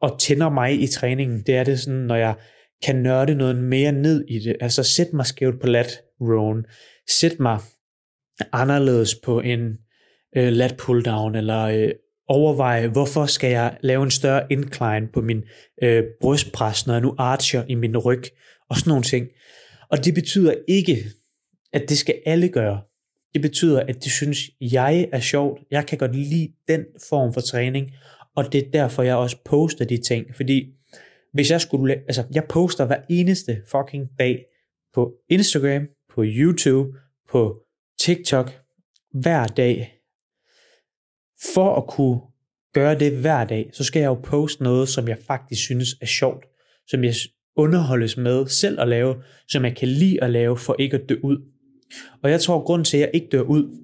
og 0.00 0.20
tænder 0.20 0.50
mig 0.50 0.82
i 0.82 0.86
træningen, 0.86 1.42
det 1.46 1.56
er 1.56 1.64
det 1.64 1.80
sådan, 1.80 2.00
når 2.00 2.16
jeg 2.16 2.34
kan 2.82 2.96
nørde 2.96 3.34
noget 3.34 3.56
mere 3.56 3.92
ned 3.92 4.24
i 4.28 4.38
det. 4.38 4.56
Altså 4.60 4.82
sæt 4.82 5.12
mig 5.12 5.26
skævt 5.26 5.60
på 5.60 5.66
lat 5.66 6.00
rown. 6.20 6.64
Sæt 7.08 7.40
mig 7.40 7.58
anderledes 8.52 9.14
på 9.14 9.40
en 9.40 9.78
øh, 10.36 10.52
lat 10.52 10.76
pull 10.76 11.02
down, 11.02 11.34
eller 11.34 11.62
øh, 11.62 11.90
overveje, 12.28 12.88
hvorfor 12.88 13.26
skal 13.26 13.50
jeg 13.50 13.78
lave 13.80 14.02
en 14.02 14.10
større 14.10 14.46
incline 14.50 15.08
på 15.12 15.20
min 15.20 15.42
øh, 15.82 16.04
brystpres, 16.20 16.86
når 16.86 16.94
jeg 16.94 17.02
nu 17.02 17.14
archer 17.18 17.64
i 17.68 17.74
min 17.74 17.96
ryg, 17.96 18.22
og 18.68 18.76
sådan 18.76 18.90
nogle 18.90 19.02
ting. 19.02 19.28
Og 19.90 20.04
det 20.04 20.14
betyder 20.14 20.54
ikke, 20.68 21.04
at 21.72 21.88
det 21.88 21.98
skal 21.98 22.14
alle 22.26 22.48
gøre. 22.48 22.80
Det 23.34 23.42
betyder, 23.42 23.80
at 23.80 24.04
det 24.04 24.12
synes 24.12 24.38
jeg 24.60 25.08
er 25.12 25.20
sjovt. 25.20 25.60
Jeg 25.70 25.86
kan 25.86 25.98
godt 25.98 26.16
lide 26.16 26.52
den 26.68 26.84
form 27.08 27.32
for 27.32 27.40
træning, 27.40 27.90
og 28.36 28.52
det 28.52 28.66
er 28.66 28.70
derfor, 28.70 29.02
jeg 29.02 29.16
også 29.16 29.36
poster 29.44 29.84
de 29.84 29.96
ting. 29.96 30.26
Fordi 30.36 30.66
hvis 31.32 31.50
jeg 31.50 31.60
skulle, 31.60 31.94
altså 31.94 32.24
jeg 32.34 32.44
poster 32.44 32.86
hver 32.86 33.00
eneste 33.10 33.62
fucking 33.66 34.08
dag 34.18 34.44
på 34.94 35.12
Instagram, 35.28 35.86
på 36.14 36.24
YouTube, 36.26 36.98
på 37.30 37.56
TikTok, 38.00 38.52
hver 39.12 39.46
dag 39.46 39.99
for 41.54 41.76
at 41.76 41.86
kunne 41.86 42.20
gøre 42.74 42.98
det 42.98 43.12
hver 43.16 43.44
dag, 43.44 43.70
så 43.72 43.84
skal 43.84 44.00
jeg 44.00 44.06
jo 44.06 44.14
poste 44.14 44.62
noget, 44.62 44.88
som 44.88 45.08
jeg 45.08 45.18
faktisk 45.26 45.62
synes 45.62 45.88
er 46.00 46.06
sjovt, 46.06 46.44
som 46.88 47.04
jeg 47.04 47.14
underholdes 47.56 48.16
med 48.16 48.46
selv 48.46 48.80
at 48.80 48.88
lave, 48.88 49.22
som 49.48 49.64
jeg 49.64 49.76
kan 49.76 49.88
lide 49.88 50.24
at 50.24 50.30
lave, 50.30 50.56
for 50.56 50.76
ikke 50.78 50.96
at 50.96 51.08
dø 51.08 51.16
ud. 51.22 51.36
Og 52.22 52.30
jeg 52.30 52.40
tror, 52.40 52.64
grund 52.64 52.84
til, 52.84 52.96
at 52.96 53.00
jeg 53.00 53.10
ikke 53.14 53.28
dør 53.32 53.40
ud, 53.40 53.76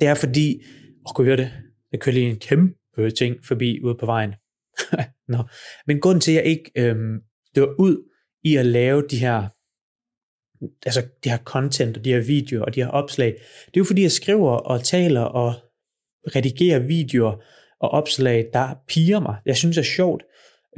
det 0.00 0.08
er 0.08 0.14
fordi, 0.14 0.62
og 1.06 1.14
kunne 1.14 1.24
høre 1.24 1.36
det, 1.36 1.52
jeg 1.92 2.00
kører 2.00 2.14
lige 2.14 2.30
en 2.30 2.38
kæmpe 2.38 3.10
ting 3.18 3.36
forbi 3.44 3.80
ude 3.84 3.94
på 3.94 4.06
vejen. 4.06 4.34
Nå. 5.28 5.38
Men 5.86 6.00
grund 6.00 6.20
til, 6.20 6.32
at 6.32 6.36
jeg 6.36 6.44
ikke 6.44 6.70
øhm, 6.76 7.20
dør 7.56 7.66
ud 7.78 8.10
i 8.44 8.56
at 8.56 8.66
lave 8.66 9.02
de 9.10 9.18
her 9.18 9.48
altså 10.86 11.02
de 11.24 11.30
her 11.30 11.38
content 11.38 11.96
og 11.96 12.04
de 12.04 12.12
her 12.12 12.20
videoer 12.20 12.64
og 12.64 12.74
de 12.74 12.82
her 12.82 12.88
opslag, 12.88 13.32
det 13.66 13.76
er 13.76 13.80
jo 13.80 13.84
fordi, 13.84 14.02
jeg 14.02 14.12
skriver 14.12 14.50
og 14.50 14.84
taler 14.84 15.20
og 15.20 15.54
redigere 16.36 16.82
videoer 16.82 17.42
og 17.80 17.88
opslag, 17.90 18.46
der 18.52 18.68
piger 18.88 19.20
mig. 19.20 19.36
Jeg 19.46 19.56
synes, 19.56 19.76
det 19.76 19.82
er 19.82 19.86
sjovt. 19.86 20.22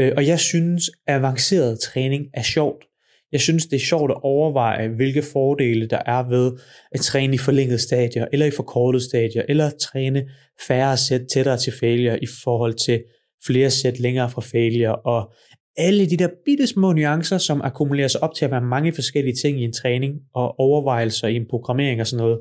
Øh, 0.00 0.12
og 0.16 0.26
jeg 0.26 0.40
synes, 0.40 0.90
avanceret 1.06 1.80
træning 1.80 2.26
er 2.34 2.42
sjovt. 2.42 2.84
Jeg 3.32 3.40
synes, 3.40 3.66
det 3.66 3.76
er 3.76 3.80
sjovt 3.80 4.10
at 4.10 4.22
overveje, 4.22 4.88
hvilke 4.88 5.22
fordele 5.22 5.86
der 5.86 6.02
er 6.06 6.28
ved 6.28 6.52
at 6.92 7.00
træne 7.00 7.34
i 7.34 7.38
forlængede 7.38 7.78
stadier, 7.78 8.26
eller 8.32 8.46
i 8.46 8.50
forkortede 8.50 9.04
stadier, 9.04 9.42
eller 9.48 9.66
at 9.66 9.74
træne 9.80 10.28
færre 10.66 10.96
sæt 10.96 11.20
tættere 11.32 11.56
til 11.56 11.72
failure 11.80 12.22
i 12.22 12.26
forhold 12.44 12.74
til 12.74 13.02
flere 13.46 13.70
sæt 13.70 14.00
længere 14.00 14.30
fra 14.30 14.40
failure, 14.40 14.96
og 14.96 15.32
alle 15.76 16.10
de 16.10 16.16
der 16.16 16.28
bitte 16.44 16.66
små 16.66 16.92
nuancer, 16.92 17.38
som 17.38 17.60
akkumulerer 17.62 18.08
sig 18.08 18.22
op 18.22 18.34
til 18.34 18.44
at 18.44 18.50
være 18.50 18.60
mange 18.60 18.92
forskellige 18.92 19.34
ting 19.42 19.60
i 19.60 19.64
en 19.64 19.72
træning, 19.72 20.14
og 20.34 20.60
overvejelser 20.60 21.28
i 21.28 21.36
en 21.36 21.46
programmering 21.50 22.00
og 22.00 22.06
sådan 22.06 22.22
noget, 22.24 22.40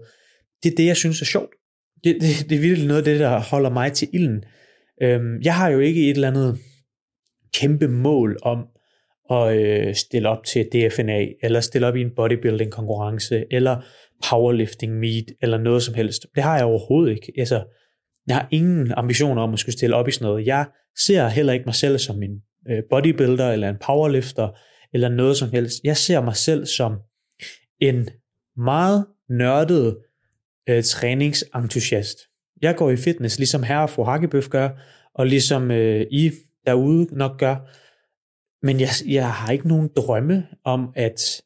det 0.64 0.72
er 0.72 0.76
det, 0.76 0.86
jeg 0.86 0.98
synes 0.98 1.22
er 1.22 1.26
sjovt. 1.26 1.54
Det, 2.04 2.18
det, 2.22 2.50
det 2.50 2.56
er 2.56 2.62
virkelig 2.62 2.88
noget 2.88 3.02
af 3.02 3.06
det, 3.06 3.20
der 3.20 3.40
holder 3.40 3.70
mig 3.70 3.94
til 3.94 4.08
ilden. 4.14 4.44
Øhm, 5.02 5.42
jeg 5.42 5.56
har 5.56 5.70
jo 5.70 5.80
ikke 5.80 6.10
et 6.10 6.16
eller 6.16 6.28
andet 6.28 6.58
kæmpe 7.54 7.88
mål 7.88 8.38
om 8.42 8.66
at 9.32 9.58
øh, 9.58 9.96
stille 9.96 10.30
op 10.30 10.44
til 10.44 10.66
DFNA, 10.66 11.28
eller 11.44 11.60
stille 11.60 11.88
op 11.88 11.96
i 11.96 12.02
en 12.02 12.16
bodybuilding 12.16 12.72
konkurrence, 12.72 13.46
eller 13.52 13.82
powerlifting 14.30 15.00
meet, 15.00 15.26
eller 15.42 15.58
noget 15.58 15.84
som 15.84 15.94
helst. 15.94 16.28
Det 16.36 16.44
har 16.44 16.56
jeg 16.56 16.66
overhovedet 16.66 17.12
ikke. 17.12 17.34
Altså, 17.38 17.64
jeg 18.28 18.36
har 18.36 18.48
ingen 18.52 18.94
ambitioner 18.98 19.42
om 19.42 19.54
at 19.54 19.60
skulle 19.60 19.78
stille 19.78 19.96
op 19.96 20.08
i 20.08 20.12
sådan 20.12 20.26
noget. 20.26 20.46
Jeg 20.46 20.66
ser 21.06 21.28
heller 21.28 21.54
ikke 21.54 21.66
mig 21.66 21.76
selv 21.76 21.98
som 21.98 22.24
en 22.24 22.42
øh, 22.70 22.84
bodybuilder, 22.90 23.52
eller 23.52 23.70
en 23.70 23.78
powerlifter, 23.86 24.50
eller 24.94 25.10
noget 25.10 25.38
som 25.38 25.50
helst. 25.52 25.84
Jeg 25.84 25.98
ser 25.98 26.22
mig 26.22 26.36
selv 26.36 26.66
som 26.66 26.98
en 27.82 28.10
meget 28.58 29.06
nørdet 29.30 29.98
øh, 30.70 30.84
træningsentusiast. 30.84 32.18
Jeg 32.62 32.76
går 32.76 32.92
i 32.92 32.98
fitness, 32.98 33.38
ligesom 33.38 33.64
herre 33.64 33.84
og 33.84 33.90
fru 33.90 34.04
Hakkebøf 34.04 34.50
gør, 34.50 34.70
og 35.14 35.28
ligesom 35.28 35.72
øh, 35.72 36.06
I 36.12 36.32
derude 36.66 37.08
nok 37.18 37.40
gør. 37.40 37.56
Men 38.66 38.80
jeg, 38.80 38.90
jeg 39.08 39.32
har 39.32 39.52
ikke 39.52 39.68
nogen 39.68 39.90
drømme 39.96 40.48
om 40.64 40.90
at 40.96 41.42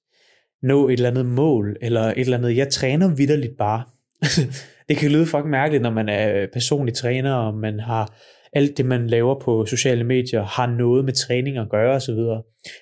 nå 0.61 0.87
et 0.87 0.93
eller 0.93 1.09
andet 1.09 1.25
mål, 1.25 1.77
eller 1.81 2.01
et 2.01 2.19
eller 2.19 2.37
andet. 2.37 2.57
Jeg 2.57 2.69
træner 2.69 3.15
vidderligt 3.15 3.57
bare. 3.57 3.83
det 4.89 4.97
kan 4.97 5.11
lyde 5.11 5.25
fucking 5.25 5.49
mærkeligt, 5.49 5.83
når 5.83 5.89
man 5.89 6.09
er 6.09 6.41
øh, 6.41 6.47
personlig 6.53 6.93
træner, 6.93 7.33
og 7.33 7.53
man 7.53 7.79
har 7.79 8.17
alt 8.53 8.77
det, 8.77 8.85
man 8.85 9.07
laver 9.07 9.39
på 9.39 9.65
sociale 9.65 10.03
medier, 10.03 10.43
har 10.43 10.67
noget 10.67 11.05
med 11.05 11.13
træning 11.13 11.57
at 11.57 11.69
gøre 11.69 11.95
osv. 11.95 12.19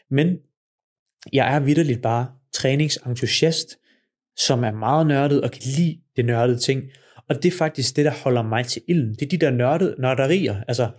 Men 0.10 0.38
jeg 1.34 1.56
er 1.56 1.60
vidderligt 1.60 2.02
bare 2.02 2.28
træningsentusiast, 2.54 3.78
som 4.38 4.64
er 4.64 4.72
meget 4.72 5.08
nørdet 5.08 5.42
og 5.42 5.52
kan 5.52 5.62
lide 5.66 6.01
det 6.16 6.26
nørdede 6.26 6.60
ting. 6.60 6.84
Og 7.30 7.44
det 7.44 7.54
er 7.54 7.58
faktisk 7.58 7.96
det, 7.96 8.06
der 8.06 8.12
holder 8.12 8.42
mig 8.42 8.66
til 8.66 8.82
ilden. 8.88 9.16
Det 9.16 9.22
er 9.22 9.30
de 9.30 9.38
der 9.38 9.52
nørdede 9.52 9.96
nørderier. 10.00 10.56
Altså, 10.68 10.90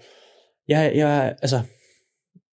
jeg, 0.68 0.92
jeg, 0.94 1.34
altså, 1.42 1.56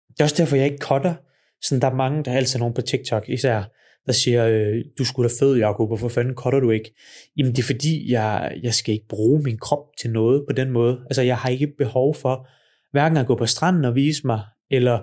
det 0.10 0.20
er 0.20 0.24
også 0.24 0.36
derfor, 0.38 0.56
jeg 0.56 0.66
ikke 0.66 0.86
cutter. 0.86 1.14
Sådan, 1.62 1.82
der 1.82 1.90
er 1.90 1.96
mange, 1.96 2.24
der 2.24 2.32
er 2.32 2.36
altid 2.36 2.60
nogen 2.60 2.74
på 2.74 2.82
TikTok, 2.82 3.30
især, 3.30 3.64
der 4.06 4.14
siger, 4.14 4.48
øh, 4.48 4.76
du 4.98 5.06
skulle 5.06 5.30
da 5.30 5.34
fed, 5.40 5.58
Jacob, 5.58 5.90
hvorfor 5.90 6.08
fanden 6.08 6.36
cutter 6.36 6.60
du 6.60 6.72
ikke? 6.72 6.94
Jamen, 7.38 7.52
det 7.52 7.60
er 7.60 7.66
fordi, 7.66 8.12
jeg, 8.12 8.60
jeg 8.64 8.74
skal 8.74 8.94
ikke 8.94 9.08
bruge 9.10 9.44
min 9.44 9.58
krop 9.58 9.86
til 10.02 10.12
noget 10.12 10.44
på 10.50 10.54
den 10.54 10.72
måde. 10.72 11.00
Altså, 11.06 11.22
jeg 11.22 11.38
har 11.38 11.50
ikke 11.50 11.74
behov 11.78 12.16
for 12.16 12.48
hverken 12.92 13.18
at 13.18 13.28
gå 13.28 13.36
på 13.36 13.46
stranden 13.46 13.86
og 13.86 13.96
vise 13.96 14.28
mig, 14.28 14.42
eller 14.72 15.00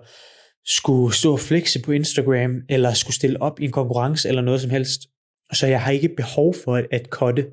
skulle 0.64 1.14
stå 1.14 1.32
og 1.32 1.40
flexe 1.40 1.82
på 1.82 1.92
Instagram, 1.92 2.60
eller 2.68 2.92
skulle 2.92 3.14
stille 3.14 3.42
op 3.42 3.60
i 3.60 3.64
en 3.64 3.72
konkurrence, 3.72 4.28
eller 4.28 4.42
noget 4.42 4.60
som 4.60 4.70
helst. 4.70 5.00
Så 5.52 5.66
jeg 5.66 5.82
har 5.82 5.90
ikke 5.90 6.08
behov 6.16 6.54
for 6.64 6.76
at, 6.76 6.86
at 6.90 7.06
cutte. 7.10 7.46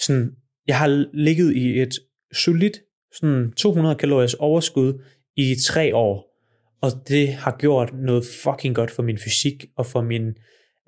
Sådan, 0.00 0.30
jeg 0.66 0.78
har 0.78 1.06
ligget 1.14 1.56
i 1.56 1.80
et 1.80 1.94
solidt 2.32 2.80
sådan 3.12 3.52
200 3.52 3.96
kaloriers 3.96 4.34
overskud 4.34 5.02
i 5.36 5.54
tre 5.66 5.94
år, 5.94 6.34
og 6.82 6.90
det 7.08 7.28
har 7.28 7.56
gjort 7.58 7.90
noget 7.94 8.24
fucking 8.42 8.74
godt 8.74 8.90
for 8.90 9.02
min 9.02 9.18
fysik 9.18 9.64
og 9.76 9.86
for 9.86 10.02
min 10.02 10.34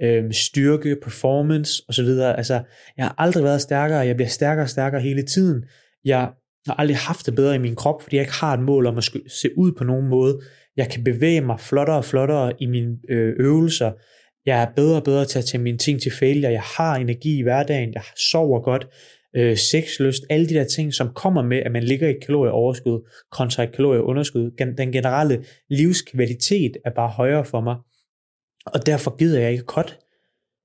øh, 0.03 0.33
styrke, 0.33 0.97
performance 1.03 1.83
osv. 1.89 2.09
Altså, 2.09 2.63
jeg 2.97 3.05
har 3.05 3.15
aldrig 3.19 3.45
været 3.45 3.61
stærkere, 3.61 3.99
jeg 3.99 4.17
bliver 4.17 4.29
stærkere 4.29 4.65
og 4.65 4.71
stærkere 4.71 5.01
hele 5.01 5.23
tiden. 5.23 5.65
Jeg 6.05 6.31
har 6.67 6.75
aldrig 6.75 6.97
haft 6.97 7.27
det 7.27 7.35
bedre 7.35 7.55
i 7.55 7.59
min 7.59 7.77
krop, 7.77 8.03
fordi 8.03 8.17
jeg 8.17 8.23
ikke 8.23 8.35
har 8.35 8.55
et 8.55 8.61
mål 8.61 8.87
om 8.87 8.99
at 8.99 9.05
se 9.29 9.59
ud 9.59 9.73
på 9.73 9.85
nogen 9.85 10.09
måde. 10.09 10.41
Jeg 10.77 10.91
kan 10.91 11.05
bevæge 11.05 11.41
mig 11.41 11.61
flottere 11.61 11.97
og 11.97 12.05
flottere 12.05 12.53
i 12.63 12.67
mine 12.67 12.97
øh, 13.09 13.35
øvelser. 13.39 13.93
Jeg 14.47 14.63
er 14.63 14.67
bedre 14.77 14.97
og 14.97 15.05
bedre 15.05 15.25
til 15.25 15.39
at 15.39 15.45
tage 15.45 15.63
mine 15.63 15.79
ting 15.79 16.03
til 16.03 16.13
failure. 16.13 16.53
Jeg 16.53 16.63
har 16.63 16.97
energi 16.97 17.39
i 17.39 17.43
hverdagen. 17.43 17.95
Jeg 17.95 18.03
sover 18.31 18.61
godt. 18.61 18.89
Øh, 19.37 19.57
sexlyst. 19.57 20.23
Alle 20.31 20.49
de 20.49 20.55
der 20.55 20.65
ting, 20.65 20.95
som 20.95 21.13
kommer 21.15 21.43
med, 21.43 21.59
at 21.59 21.73
man 21.73 21.83
ligger 21.83 22.09
i 22.09 22.11
et 22.11 22.25
kalorieoverskud 22.27 23.11
kontra 23.31 23.63
et 23.63 23.73
kalorieunderskud. 23.73 24.51
Den 24.77 24.93
generelle 24.93 25.45
livskvalitet 25.71 26.77
er 26.85 26.91
bare 26.91 27.09
højere 27.09 27.45
for 27.45 27.61
mig. 27.61 27.77
Og 28.67 28.87
derfor 28.87 29.17
gider 29.17 29.41
jeg 29.41 29.53
ikke 29.53 29.65
cut. 29.65 29.99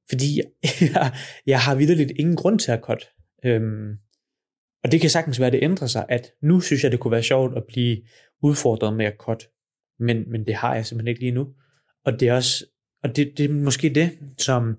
Fordi 0.10 0.42
jeg, 0.94 1.14
jeg 1.46 1.60
har 1.60 1.76
vidderligt 1.76 2.12
ingen 2.20 2.36
grund 2.36 2.60
til 2.60 2.72
at 2.72 2.80
cut. 2.84 3.10
Øhm, 3.46 3.98
og 4.84 4.92
det 4.92 5.02
kan 5.02 5.10
sagtens 5.10 5.40
være, 5.40 5.48
at 5.48 5.54
det 5.54 5.64
ændrer 5.64 5.88
sig, 5.88 6.06
at 6.10 6.32
nu 6.44 6.60
synes 6.60 6.84
jeg, 6.84 6.92
det 6.92 7.00
kunne 7.00 7.12
være 7.12 7.24
sjovt 7.24 7.58
at 7.58 7.64
blive 7.68 7.98
udfordret 8.44 8.94
med 8.94 9.06
at 9.06 9.16
cut. 9.20 9.50
Men, 10.00 10.32
men 10.32 10.46
det 10.48 10.56
har 10.56 10.76
jeg 10.76 10.86
simpelthen 10.86 11.08
ikke 11.08 11.22
lige 11.22 11.32
nu. 11.32 11.48
Og 12.06 12.20
det 12.20 12.28
er 12.28 12.34
også, 12.34 12.66
og 13.04 13.16
det, 13.16 13.34
det 13.38 13.50
er 13.50 13.54
måske 13.54 13.90
det, 13.90 14.12
som 14.38 14.78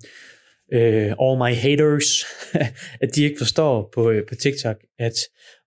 øh, 0.72 1.14
all 1.20 1.38
my 1.38 1.54
haters, 1.54 2.06
at 3.02 3.14
de 3.14 3.24
ikke 3.24 3.38
forstår 3.38 3.90
på, 3.94 4.10
øh, 4.10 4.26
på 4.28 4.34
TikTok, 4.34 4.76
at 4.98 5.14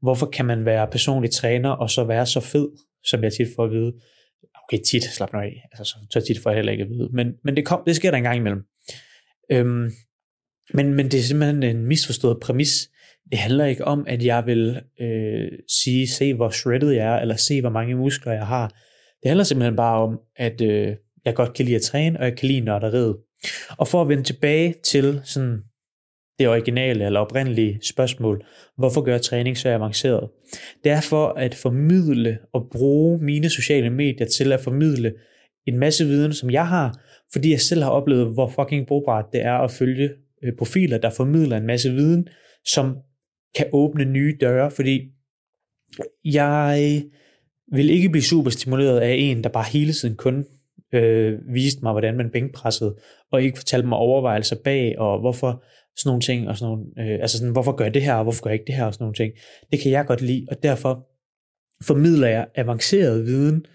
hvorfor 0.01 0.25
kan 0.25 0.45
man 0.45 0.65
være 0.65 0.87
personlig 0.91 1.31
træner, 1.31 1.69
og 1.69 1.89
så 1.89 2.03
være 2.03 2.25
så 2.25 2.39
fed, 2.39 2.67
som 3.03 3.23
jeg 3.23 3.33
tit 3.33 3.47
får 3.55 3.63
at 3.63 3.71
vide. 3.71 3.93
Okay, 4.63 4.83
tit, 4.83 5.03
slap 5.03 5.33
nu 5.33 5.39
af. 5.39 5.61
Altså, 5.71 5.83
så, 5.83 5.95
så 6.11 6.27
tit 6.27 6.43
får 6.43 6.49
jeg 6.49 6.57
heller 6.57 6.71
ikke 6.71 6.83
at 6.83 6.89
vide. 6.89 7.09
Men, 7.13 7.33
men 7.43 7.55
det, 7.55 7.65
kom, 7.65 7.83
det 7.85 7.95
sker 7.95 8.11
der 8.11 8.17
en 8.17 8.23
gang 8.23 8.37
imellem. 8.37 8.63
Øhm, 9.51 9.91
men, 10.73 10.93
men 10.93 11.05
det 11.11 11.19
er 11.19 11.23
simpelthen 11.23 11.63
en 11.63 11.85
misforstået 11.85 12.37
præmis. 12.41 12.89
Det 13.31 13.39
handler 13.39 13.65
ikke 13.65 13.85
om, 13.85 14.05
at 14.07 14.25
jeg 14.25 14.45
vil 14.45 14.81
øh, 15.01 15.47
sige, 15.83 16.07
se 16.07 16.33
hvor 16.33 16.49
shredded 16.49 16.89
jeg 16.91 17.15
er, 17.15 17.19
eller 17.19 17.35
se 17.35 17.61
hvor 17.61 17.69
mange 17.69 17.95
muskler 17.95 18.33
jeg 18.33 18.47
har. 18.47 18.67
Det 19.23 19.29
handler 19.29 19.43
simpelthen 19.43 19.75
bare 19.75 20.01
om, 20.01 20.19
at 20.35 20.61
øh, 20.61 20.95
jeg 21.25 21.35
godt 21.35 21.53
kan 21.53 21.65
lide 21.65 21.75
at 21.75 21.81
træne, 21.81 22.19
og 22.19 22.25
jeg 22.25 22.37
kan 22.37 22.47
lide 22.47 22.59
nørderiet. 22.59 23.17
Og 23.77 23.87
for 23.87 24.01
at 24.01 24.09
vende 24.09 24.23
tilbage 24.23 24.75
til 24.83 25.21
sådan 25.23 25.59
det 26.39 26.47
originale 26.47 27.05
eller 27.05 27.19
oprindelige 27.19 27.79
spørgsmål, 27.83 28.45
hvorfor 28.77 29.01
gør 29.01 29.17
træning 29.17 29.57
så 29.57 29.69
avanceret? 29.69 30.29
Det 30.83 30.91
er 30.91 31.01
for 31.01 31.27
at 31.27 31.55
formidle 31.55 32.37
og 32.53 32.67
bruge 32.71 33.23
mine 33.23 33.49
sociale 33.49 33.89
medier 33.89 34.27
til 34.27 34.51
at 34.51 34.59
formidle 34.59 35.13
en 35.67 35.77
masse 35.77 36.05
viden, 36.05 36.33
som 36.33 36.49
jeg 36.49 36.67
har, 36.67 36.99
fordi 37.33 37.51
jeg 37.51 37.61
selv 37.61 37.83
har 37.83 37.89
oplevet, 37.89 38.33
hvor 38.33 38.49
fucking 38.49 38.87
brugbart 38.87 39.25
det 39.33 39.41
er 39.41 39.53
at 39.53 39.71
følge 39.71 40.09
øh, 40.43 40.53
profiler, 40.57 40.97
der 40.97 41.09
formidler 41.09 41.57
en 41.57 41.67
masse 41.67 41.91
viden, 41.91 42.27
som 42.65 42.97
kan 43.55 43.65
åbne 43.73 44.05
nye 44.05 44.37
døre, 44.41 44.71
fordi 44.71 45.01
jeg 46.25 47.03
vil 47.71 47.89
ikke 47.89 48.09
blive 48.09 48.23
super 48.23 48.49
stimuleret 48.49 48.99
af 48.99 49.13
en, 49.13 49.43
der 49.43 49.49
bare 49.49 49.65
hele 49.71 49.93
tiden 49.93 50.15
kun 50.15 50.45
øh, 50.95 51.39
viste 51.53 51.79
mig, 51.83 51.91
hvordan 51.91 52.17
man 52.17 52.29
bænkpressede, 52.29 52.95
og 53.31 53.43
ikke 53.43 53.57
fortalte 53.57 53.87
mig 53.87 53.97
overvejelser 53.97 54.55
bag, 54.63 54.99
og 54.99 55.19
hvorfor 55.19 55.63
sådan 55.97 56.09
nogle 56.09 56.21
ting, 56.21 56.47
og 56.47 56.57
sådan 56.57 56.69
nogle, 56.71 56.85
øh, 56.99 57.19
altså 57.21 57.37
sådan, 57.37 57.51
hvorfor 57.51 57.71
gør 57.71 57.85
jeg 57.85 57.93
det 57.93 58.01
her, 58.01 58.13
og 58.13 58.23
hvorfor 58.23 58.43
gør 58.43 58.49
jeg 58.49 58.59
ikke 58.59 58.67
det 58.67 58.75
her, 58.75 58.85
og 58.85 58.93
sådan 58.93 59.03
nogle 59.03 59.15
ting. 59.15 59.33
Det 59.71 59.79
kan 59.79 59.91
jeg 59.91 60.05
godt 60.05 60.21
lide, 60.21 60.45
og 60.51 60.63
derfor 60.63 61.07
formidler 61.83 62.27
jeg 62.27 62.47
avanceret 62.55 63.25
viden 63.25 63.65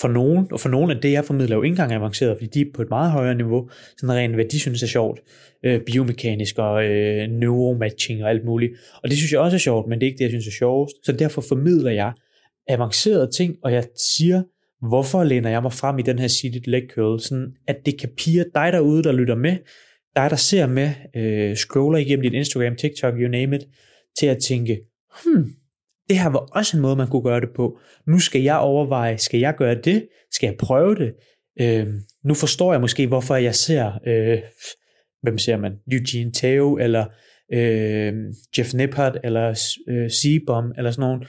for 0.00 0.08
nogen, 0.08 0.46
og 0.52 0.60
for 0.60 0.68
nogen 0.68 0.90
af 0.90 0.96
det, 0.96 1.12
jeg 1.12 1.24
formidler 1.24 1.56
jo 1.56 1.62
ikke 1.62 1.72
engang 1.72 1.92
avanceret, 1.92 2.36
fordi 2.36 2.50
de 2.54 2.60
er 2.60 2.72
på 2.74 2.82
et 2.82 2.90
meget 2.90 3.10
højere 3.10 3.34
niveau, 3.34 3.70
sådan 3.96 4.16
rent 4.16 4.34
hvad 4.34 4.44
de 4.44 4.60
synes 4.60 4.82
er 4.82 4.86
sjovt, 4.86 5.20
øh, 5.64 5.80
biomekanisk 5.86 6.58
og 6.58 6.84
øh, 6.84 7.28
neuromatching 7.28 8.24
og 8.24 8.30
alt 8.30 8.44
muligt. 8.44 8.72
Og 9.02 9.08
det 9.08 9.16
synes 9.16 9.32
jeg 9.32 9.40
også 9.40 9.56
er 9.56 9.58
sjovt, 9.58 9.88
men 9.88 10.00
det 10.00 10.06
er 10.06 10.10
ikke 10.10 10.18
det, 10.18 10.24
jeg 10.24 10.30
synes 10.30 10.46
er 10.46 10.58
sjovest. 10.58 10.96
Så 11.04 11.12
derfor 11.12 11.44
formidler 11.48 11.90
jeg 11.90 12.12
avancerede 12.68 13.30
ting, 13.36 13.56
og 13.62 13.72
jeg 13.72 13.84
siger, 14.16 14.42
hvorfor 14.88 15.24
læner 15.24 15.50
jeg 15.50 15.62
mig 15.62 15.72
frem 15.72 15.98
i 15.98 16.02
den 16.02 16.18
her 16.18 16.28
seated 16.28 16.60
leg 16.66 16.82
curl, 16.94 17.20
sådan 17.20 17.54
at 17.66 17.76
det 17.86 18.00
kan 18.00 18.08
pige 18.16 18.44
dig 18.54 18.72
derude, 18.72 19.02
der 19.02 19.12
lytter 19.12 19.34
med, 19.34 19.56
dig 20.16 20.30
der 20.30 20.36
ser 20.36 20.66
med, 20.66 20.90
øh, 21.16 21.56
scroller 21.56 21.98
igennem 21.98 22.22
din 22.22 22.34
Instagram, 22.34 22.76
TikTok, 22.76 23.14
you 23.14 23.28
name 23.28 23.56
it, 23.56 23.62
til 24.18 24.26
at 24.26 24.38
tænke, 24.38 24.80
hmm, 25.24 25.44
det 26.08 26.18
her 26.18 26.28
var 26.28 26.38
også 26.38 26.76
en 26.76 26.82
måde, 26.82 26.96
man 26.96 27.08
kunne 27.08 27.22
gøre 27.22 27.40
det 27.40 27.48
på. 27.56 27.78
Nu 28.06 28.18
skal 28.18 28.42
jeg 28.42 28.58
overveje, 28.58 29.18
skal 29.18 29.40
jeg 29.40 29.54
gøre 29.56 29.74
det? 29.74 30.08
Skal 30.32 30.46
jeg 30.46 30.56
prøve 30.58 30.94
det? 30.94 31.12
Øh, 31.60 31.86
nu 32.24 32.34
forstår 32.34 32.72
jeg 32.72 32.80
måske, 32.80 33.06
hvorfor 33.06 33.36
jeg 33.36 33.54
ser, 33.54 33.92
øh, 34.06 34.38
hvem 35.22 35.38
ser 35.38 35.56
man? 35.56 35.72
Eugene 35.92 36.32
Tao, 36.32 36.76
eller 36.76 37.06
øh, 37.52 38.14
Jeff 38.58 38.74
Nippert, 38.74 39.18
eller 39.24 39.74
øh, 39.88 40.10
Seabom, 40.10 40.72
eller 40.76 40.90
sådan 40.90 41.08
nogen. 41.08 41.24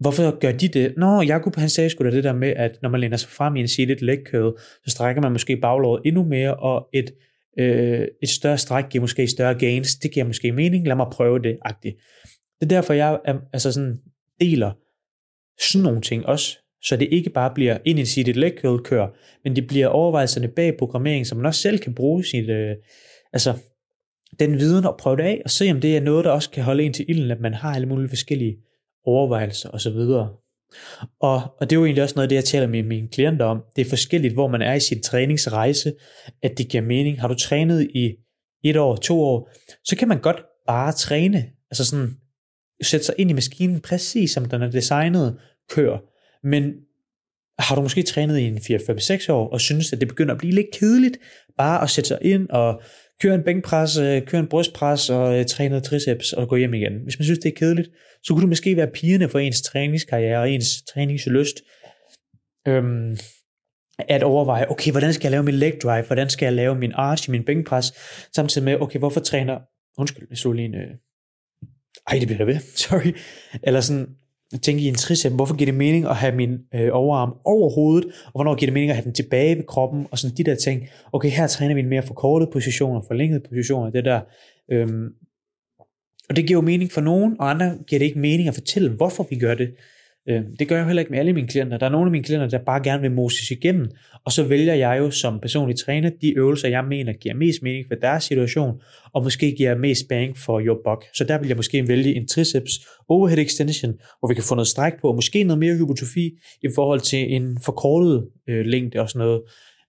Hvorfor 0.00 0.38
gør 0.38 0.52
de 0.52 0.68
det? 0.68 0.94
Nå, 0.96 1.22
Jakob 1.22 1.56
han 1.56 1.68
sagde 1.68 1.90
sgu 1.90 2.04
da 2.04 2.10
det 2.10 2.24
der 2.24 2.32
med, 2.32 2.48
at 2.48 2.78
når 2.82 2.88
man 2.88 3.00
læner 3.00 3.16
sig 3.16 3.30
frem 3.30 3.56
i 3.56 3.60
en 3.60 3.68
seated 3.68 3.96
leg 3.96 4.18
curl, 4.30 4.58
så 4.58 4.90
strækker 4.90 5.22
man 5.22 5.32
måske 5.32 5.56
baglåret 5.56 6.02
endnu 6.04 6.24
mere, 6.24 6.54
og 6.54 6.88
et, 6.94 7.10
øh, 7.58 8.08
et 8.22 8.28
større 8.28 8.58
stræk 8.58 8.84
giver 8.90 9.02
måske 9.02 9.26
større 9.26 9.54
gains. 9.54 9.94
Det 9.94 10.12
giver 10.12 10.26
måske 10.26 10.52
mening. 10.52 10.86
Lad 10.86 10.96
mig 10.96 11.06
prøve 11.12 11.38
det, 11.38 11.58
agtigt. 11.64 11.96
Det 12.60 12.72
er 12.72 12.76
derfor, 12.76 12.94
jeg 12.94 13.18
altså 13.52 13.72
sådan, 13.72 13.98
deler 14.40 14.72
sådan 15.70 15.84
nogle 15.84 16.00
ting 16.00 16.26
også, 16.26 16.58
så 16.82 16.96
det 16.96 17.08
ikke 17.10 17.30
bare 17.30 17.54
bliver 17.54 17.78
ind 17.84 17.98
i 17.98 18.04
seated 18.04 18.34
leg 18.34 18.52
curl 18.60 18.82
kør, 18.82 19.06
men 19.44 19.56
det 19.56 19.66
bliver 19.66 19.86
overvejelserne 19.86 20.48
bag 20.48 20.76
programmering, 20.78 21.26
som 21.26 21.38
man 21.38 21.46
også 21.46 21.60
selv 21.60 21.78
kan 21.78 21.94
bruge 21.94 22.24
sit, 22.24 22.48
øh, 22.48 22.76
altså 23.32 23.54
den 24.40 24.58
viden 24.58 24.84
og 24.84 24.96
prøve 24.98 25.16
det 25.16 25.22
af, 25.22 25.42
og 25.44 25.50
se 25.50 25.70
om 25.70 25.80
det 25.80 25.96
er 25.96 26.00
noget, 26.00 26.24
der 26.24 26.30
også 26.30 26.50
kan 26.50 26.64
holde 26.64 26.82
en 26.82 26.92
til 26.92 27.04
ilden, 27.08 27.30
at 27.30 27.40
man 27.40 27.54
har 27.54 27.74
alle 27.74 27.88
mulige 27.88 28.08
forskellige 28.08 28.56
overvejelser 29.06 29.70
osv. 29.70 29.96
Og, 31.20 31.42
og 31.60 31.60
det 31.60 31.72
er 31.72 31.76
jo 31.76 31.84
egentlig 31.84 32.02
også 32.02 32.14
noget 32.16 32.24
af 32.24 32.28
det, 32.28 32.36
jeg 32.36 32.44
taler 32.44 32.66
med 32.66 32.82
mine 32.82 33.08
klienter 33.08 33.44
om. 33.44 33.62
Det 33.76 33.86
er 33.86 33.88
forskelligt, 33.88 34.34
hvor 34.34 34.48
man 34.48 34.62
er 34.62 34.74
i 34.74 34.80
sin 34.80 35.02
træningsrejse, 35.02 35.92
at 36.42 36.58
det 36.58 36.68
giver 36.68 36.82
mening. 36.82 37.20
Har 37.20 37.28
du 37.28 37.34
trænet 37.34 37.90
i 37.94 38.14
et 38.64 38.76
år, 38.76 38.96
to 38.96 39.20
år, 39.22 39.50
så 39.84 39.96
kan 39.96 40.08
man 40.08 40.20
godt 40.20 40.42
bare 40.66 40.92
træne. 40.92 41.44
Altså 41.70 41.84
sådan, 41.84 42.16
sætte 42.82 43.06
sig 43.06 43.14
ind 43.18 43.30
i 43.30 43.34
maskinen 43.34 43.80
præcis 43.80 44.30
som 44.30 44.44
den 44.44 44.62
er 44.62 44.70
designet, 44.70 45.38
kør. 45.70 45.98
Men 46.46 46.72
har 47.58 47.74
du 47.74 47.82
måske 47.82 48.02
trænet 48.02 48.38
i 48.38 48.42
en 48.42 48.58
4-5-6 48.58 49.32
år, 49.32 49.48
og 49.48 49.60
synes, 49.60 49.92
at 49.92 50.00
det 50.00 50.08
begynder 50.08 50.32
at 50.34 50.38
blive 50.38 50.54
lidt 50.54 50.66
kedeligt, 50.72 51.18
bare 51.58 51.82
at 51.82 51.90
sætte 51.90 52.08
sig 52.08 52.18
ind 52.22 52.48
og 52.48 52.82
køre 53.22 53.34
en 53.34 53.42
bænkpres, 53.42 53.98
øh, 53.98 54.22
køre 54.22 54.40
en 54.40 54.48
brystpres 54.48 55.10
og 55.10 55.38
øh, 55.38 55.46
træne 55.46 55.68
noget 55.68 55.84
triceps 55.84 56.32
og 56.32 56.48
gå 56.48 56.56
hjem 56.56 56.74
igen. 56.74 56.92
Hvis 57.02 57.18
man 57.18 57.24
synes, 57.24 57.38
det 57.38 57.48
er 57.48 57.56
kedeligt, 57.56 57.88
så 58.22 58.34
kunne 58.34 58.42
du 58.42 58.48
måske 58.48 58.76
være 58.76 58.90
pigerne 58.94 59.28
for 59.28 59.38
ens 59.38 59.62
træningskarriere 59.62 60.40
og 60.40 60.50
ens 60.50 60.82
træningslyst. 60.82 61.56
Øhm, 62.68 63.16
at 63.98 64.22
overveje, 64.22 64.70
okay, 64.70 64.90
hvordan 64.90 65.12
skal 65.12 65.24
jeg 65.24 65.30
lave 65.30 65.42
min 65.42 65.54
leg 65.54 65.74
drive, 65.82 66.06
hvordan 66.06 66.30
skal 66.30 66.46
jeg 66.46 66.52
lave 66.52 66.74
min 66.74 66.92
arch 66.94 67.28
i 67.28 67.32
min 67.32 67.44
bænkpres, 67.44 67.92
samtidig 68.34 68.64
med, 68.64 68.80
okay, 68.80 68.98
hvorfor 68.98 69.20
træner, 69.20 69.58
undskyld, 69.98 70.26
jeg 70.30 70.38
så 70.38 70.52
lige 70.52 70.66
en, 70.66 70.74
øh, 70.74 70.90
ej, 72.08 72.18
det 72.18 72.28
bliver 72.28 72.38
der 72.38 72.44
ved, 72.44 72.60
sorry, 72.84 73.12
eller 73.62 73.80
sådan, 73.80 74.06
tænke 74.62 74.82
i 74.82 74.88
en 74.88 74.94
tricep, 74.94 75.32
hvorfor 75.32 75.56
giver 75.56 75.66
det 75.66 75.74
mening 75.74 76.06
at 76.06 76.16
have 76.16 76.34
min 76.36 76.58
øh, 76.74 76.88
overarm 76.92 77.34
over 77.44 77.70
hovedet, 77.70 78.04
og 78.04 78.32
hvornår 78.32 78.54
giver 78.54 78.66
det 78.66 78.74
mening 78.74 78.90
at 78.90 78.96
have 78.96 79.04
den 79.04 79.14
tilbage 79.14 79.56
ved 79.56 79.64
kroppen, 79.64 80.06
og 80.10 80.18
sådan 80.18 80.36
de 80.36 80.44
der 80.44 80.54
ting. 80.54 80.88
Okay, 81.12 81.30
her 81.30 81.46
træner 81.46 81.74
vi 81.74 81.80
en 81.80 81.88
mere 81.88 82.02
forkortet 82.02 82.48
positioner, 82.52 83.00
forlængede 83.06 83.42
positioner, 83.48 83.90
det 83.90 84.04
der. 84.04 84.20
Øhm, 84.72 85.06
og 86.28 86.36
det 86.36 86.46
giver 86.46 86.58
jo 86.58 86.64
mening 86.64 86.92
for 86.92 87.00
nogen, 87.00 87.36
og 87.40 87.50
andre 87.50 87.78
giver 87.86 87.98
det 87.98 88.06
ikke 88.06 88.18
mening 88.18 88.48
at 88.48 88.54
fortælle, 88.54 88.90
hvorfor 88.90 89.26
vi 89.30 89.38
gør 89.38 89.54
det. 89.54 89.68
Øh, 90.28 90.42
det 90.58 90.68
gør 90.68 90.76
jeg 90.76 90.86
heller 90.86 91.00
ikke 91.00 91.10
med 91.10 91.18
alle 91.18 91.32
mine 91.32 91.48
klienter. 91.48 91.78
Der 91.78 91.86
er 91.86 91.90
nogle 91.90 92.06
af 92.06 92.10
mine 92.10 92.24
klienter, 92.24 92.48
der 92.48 92.64
bare 92.64 92.82
gerne 92.82 93.02
vil 93.02 93.10
moses 93.10 93.50
igennem, 93.50 93.90
og 94.24 94.32
så 94.32 94.44
vælger 94.44 94.74
jeg 94.74 94.98
jo 94.98 95.10
som 95.10 95.40
personlig 95.40 95.76
træner 95.76 96.10
de 96.20 96.36
øvelser, 96.36 96.68
jeg 96.68 96.84
mener 96.84 97.12
giver 97.12 97.34
mest 97.34 97.62
mening 97.62 97.86
for 97.88 97.94
deres 97.94 98.24
situation, 98.24 98.80
og 99.14 99.22
måske 99.22 99.54
giver 99.56 99.78
mest 99.78 100.08
bang 100.08 100.38
for 100.38 100.60
your 100.60 100.80
buck. 100.84 101.04
Så 101.14 101.24
der 101.24 101.38
vil 101.38 101.48
jeg 101.48 101.56
måske 101.56 101.88
vælge 101.88 102.14
en 102.14 102.28
triceps 102.28 102.72
overhead 103.08 103.38
extension, 103.38 103.94
hvor 104.18 104.28
vi 104.28 104.34
kan 104.34 104.44
få 104.44 104.54
noget 104.54 104.68
stræk 104.68 104.92
på, 105.00 105.08
og 105.08 105.14
måske 105.14 105.44
noget 105.44 105.58
mere 105.58 105.76
hypotrofi 105.76 106.30
i 106.62 106.68
forhold 106.74 107.00
til 107.00 107.34
en 107.34 107.58
forkortet 107.64 108.28
øh, 108.48 108.66
længde 108.66 108.98
og 109.00 109.10
sådan 109.10 109.26
noget. 109.26 109.42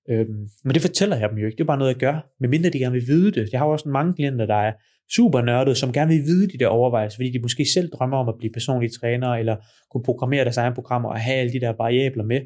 Øhm, 0.09 0.47
men 0.63 0.73
det 0.73 0.81
fortæller 0.81 1.17
jeg 1.17 1.29
dem 1.29 1.37
jo 1.37 1.45
ikke. 1.45 1.55
Det 1.55 1.63
er 1.63 1.67
bare 1.67 1.77
noget, 1.77 1.93
jeg 1.93 1.99
gør, 1.99 2.29
medmindre 2.39 2.69
de 2.69 2.79
gerne 2.79 2.93
vil 2.93 3.07
vide 3.07 3.31
det. 3.31 3.49
Jeg 3.51 3.59
har 3.59 3.67
også 3.67 3.89
mange 3.89 4.13
klienter, 4.13 4.45
der 4.45 4.55
er 4.55 4.73
super 5.15 5.41
nørdet, 5.41 5.77
som 5.77 5.93
gerne 5.93 6.13
vil 6.13 6.23
vide 6.23 6.47
de 6.47 6.57
der 6.57 6.67
overvejelser, 6.67 7.17
fordi 7.17 7.29
de 7.29 7.39
måske 7.39 7.65
selv 7.73 7.89
drømmer 7.89 8.17
om 8.17 8.29
at 8.29 8.35
blive 8.37 8.51
personlige 8.53 8.91
trænere, 9.01 9.39
eller 9.39 9.55
kunne 9.91 10.03
programmere 10.03 10.43
deres 10.43 10.57
egne 10.57 10.75
programmer 10.75 11.09
og 11.09 11.19
have 11.19 11.37
alle 11.37 11.53
de 11.53 11.59
der 11.59 11.73
variabler 11.77 12.23
med. 12.23 12.41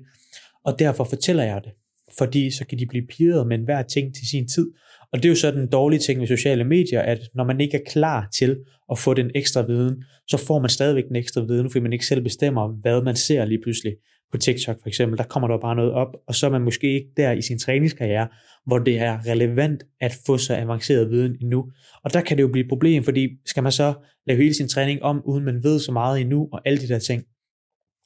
Og 0.66 0.80
derfor 0.80 1.04
fortæller 1.04 1.44
jeg 1.44 1.62
det, 1.64 1.72
fordi 2.18 2.52
så 2.52 2.66
kan 2.66 2.80
de 2.80 2.86
blive 2.86 3.08
pirret 3.08 3.48
med 3.48 3.58
enhver 3.58 3.82
ting 3.82 4.16
til 4.16 4.28
sin 4.28 4.48
tid. 4.48 4.68
Og 5.14 5.18
det 5.18 5.26
er 5.26 5.30
jo 5.30 5.36
så 5.36 5.52
den 5.52 5.68
dårlige 5.68 6.00
ting 6.00 6.20
ved 6.20 6.28
sociale 6.28 6.64
medier, 6.64 7.02
at 7.02 7.20
når 7.36 7.44
man 7.44 7.62
ikke 7.62 7.78
er 7.78 7.82
klar 7.88 8.28
til 8.34 8.58
at 8.92 9.00
få 9.00 9.14
den 9.14 9.32
ekstra 9.36 9.62
viden, 9.62 10.04
så 10.28 10.38
får 10.38 10.60
man 10.60 10.70
stadigvæk 10.70 11.04
den 11.08 11.16
ekstra 11.16 11.42
viden, 11.42 11.70
fordi 11.70 11.84
man 11.84 11.94
ikke 11.94 12.06
selv 12.06 12.24
bestemmer, 12.24 12.68
hvad 12.82 13.02
man 13.02 13.16
ser 13.16 13.46
lige 13.46 13.62
pludselig 13.64 13.94
på 14.32 14.38
TikTok 14.38 14.78
for 14.82 14.88
eksempel, 14.88 15.18
der 15.18 15.24
kommer 15.24 15.48
der 15.48 15.58
bare 15.58 15.76
noget 15.76 15.92
op, 15.92 16.16
og 16.28 16.36
så 16.36 16.46
er 16.46 16.50
man 16.50 16.62
måske 16.62 16.94
ikke 16.94 17.10
der 17.18 17.32
i 17.32 17.42
sin 17.42 17.60
træningskarriere, 17.60 18.28
hvor 18.66 18.80
det 18.80 19.00
er 19.00 19.28
relevant 19.28 19.84
at 20.02 20.18
få 20.26 20.38
så 20.38 20.56
avanceret 20.56 21.10
viden 21.10 21.38
endnu. 21.42 21.72
Og 22.04 22.14
der 22.14 22.22
kan 22.22 22.38
det 22.38 22.44
jo 22.44 22.48
blive 22.48 22.64
et 22.64 22.70
problem, 22.70 23.04
fordi 23.04 23.30
skal 23.46 23.64
man 23.64 23.72
så 23.72 23.94
lave 24.28 24.38
hele 24.38 24.54
sin 24.54 24.68
træning 24.68 25.04
om, 25.04 25.22
uden 25.26 25.46
man 25.46 25.64
ved 25.64 25.80
så 25.80 25.92
meget 25.92 26.22
endnu, 26.22 26.50
og 26.54 26.62
alle 26.66 26.80
de 26.82 26.88
der 26.88 27.00
ting. 27.00 27.24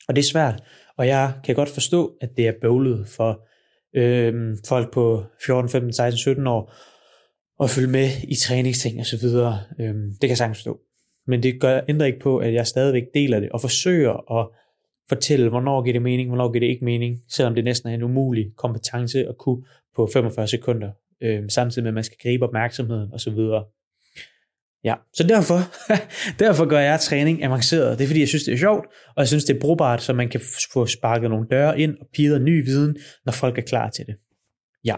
Og 0.08 0.16
det 0.16 0.22
er 0.22 0.26
svært, 0.26 0.64
og 0.98 1.08
jeg 1.08 1.34
kan 1.44 1.56
godt 1.56 1.70
forstå, 1.70 2.18
at 2.22 2.30
det 2.38 2.48
er 2.48 2.54
bøvlet 2.62 3.08
for 3.08 3.48
øhm, 3.96 4.58
folk 4.68 4.94
på 4.94 5.24
14, 5.46 5.70
15, 5.70 5.94
16, 5.94 6.18
17 6.18 6.48
år, 6.48 6.74
at 7.64 7.70
følge 7.70 7.88
med 7.88 8.10
i 8.28 8.36
træningsting 8.36 9.00
og 9.00 9.06
så 9.06 9.18
videre. 9.18 9.60
Øhm, 9.80 10.10
det 10.10 10.22
kan 10.22 10.30
jeg 10.30 10.38
sagtens 10.38 10.58
forstå. 10.58 10.80
Men 11.28 11.44
det 11.44 11.62
gør, 11.62 11.82
ændrer 11.90 12.06
ikke 12.06 12.20
på, 12.20 12.38
at 12.38 12.54
jeg 12.54 12.68
stadigvæk 12.68 13.04
deler 13.14 13.40
det, 13.40 13.50
og 13.50 13.62
forsøger 13.62 14.40
at 14.40 14.48
fortælle, 15.10 15.50
hvornår 15.50 15.84
giver 15.84 15.94
det 15.94 16.02
mening, 16.02 16.30
hvornår 16.30 16.52
giver 16.52 16.60
det 16.60 16.68
ikke 16.68 16.86
mening, 16.86 17.20
selvom 17.30 17.56
det 17.56 17.64
næsten 17.64 17.90
er 17.90 17.94
en 17.94 18.04
umulig 18.04 18.46
kompetence 18.58 19.28
at 19.28 19.38
kunne 19.38 19.64
på 19.96 20.10
45 20.14 20.48
sekunder, 20.48 20.92
øh, 21.24 21.44
samtidig 21.50 21.84
med, 21.84 21.90
at 21.90 21.94
man 21.94 22.04
skal 22.04 22.18
gribe 22.24 22.46
opmærksomheden 22.46 23.14
osv. 23.14 23.38
Ja, 24.84 24.96
så 25.14 25.24
derfor, 25.24 25.60
derfor 26.44 26.66
gør 26.66 26.80
jeg 26.80 27.00
træning 27.00 27.44
avanceret. 27.44 27.98
Det 27.98 28.04
er 28.04 28.08
fordi, 28.08 28.20
jeg 28.20 28.28
synes, 28.28 28.44
det 28.44 28.54
er 28.54 28.58
sjovt, 28.58 28.86
og 29.08 29.20
jeg 29.22 29.28
synes, 29.28 29.44
det 29.44 29.56
er 29.56 29.60
brugbart, 29.60 30.02
så 30.02 30.14
man 30.14 30.30
kan 30.30 30.42
få 30.74 30.86
sparket 30.86 31.30
nogle 31.30 31.48
døre 31.52 31.80
ind 31.80 31.98
og 32.02 32.08
pider 32.14 32.40
ny 32.40 32.66
viden, 32.66 32.98
når 33.26 33.32
folk 33.32 33.58
er 33.58 33.62
klar 33.62 33.90
til 33.90 34.06
det. 34.06 34.16
Ja. 34.86 34.96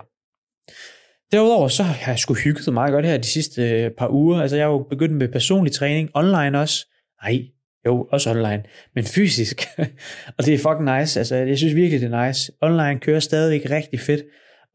Derudover 1.32 1.68
så 1.68 1.84
har 1.84 2.12
jeg 2.12 2.20
sgu 2.20 2.34
hygget 2.34 2.74
meget 2.74 2.92
godt 2.92 3.06
her 3.06 3.18
de 3.18 3.28
sidste 3.28 3.62
øh, 3.70 3.92
par 3.98 4.10
uger. 4.10 4.42
Altså 4.42 4.56
jeg 4.58 4.66
har 4.66 4.72
jo 4.72 4.88
begyndt 4.90 5.16
med 5.16 5.28
personlig 5.28 5.74
træning 5.74 6.10
online 6.14 6.60
også. 6.60 6.88
Nej, 7.24 7.40
jo, 7.88 8.08
også 8.12 8.30
online, 8.30 8.64
men 8.96 9.04
fysisk. 9.04 9.62
og 10.38 10.46
det 10.46 10.54
er 10.54 10.58
fucking 10.58 10.98
nice. 11.00 11.20
Altså, 11.20 11.36
jeg 11.36 11.58
synes 11.58 11.76
virkelig, 11.76 12.02
det 12.02 12.14
er 12.14 12.28
nice. 12.28 12.52
Online 12.62 13.00
kører 13.00 13.20
stadigvæk 13.20 13.70
rigtig 13.70 14.00
fedt. 14.00 14.24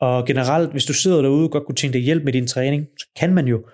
Og 0.01 0.27
generelt, 0.27 0.71
hvis 0.71 0.85
du 0.85 0.93
sidder 0.93 1.23
derude 1.23 1.45
og 1.45 1.51
godt 1.51 1.67
kunne 1.67 1.77
tænke 1.77 1.95
dig 1.95 2.03
hjælp 2.03 2.25
med 2.25 2.33
din 2.33 2.47
træning, 2.47 2.87
så 2.99 3.07
kan 3.17 3.35
man 3.35 3.47
jo 3.47 3.65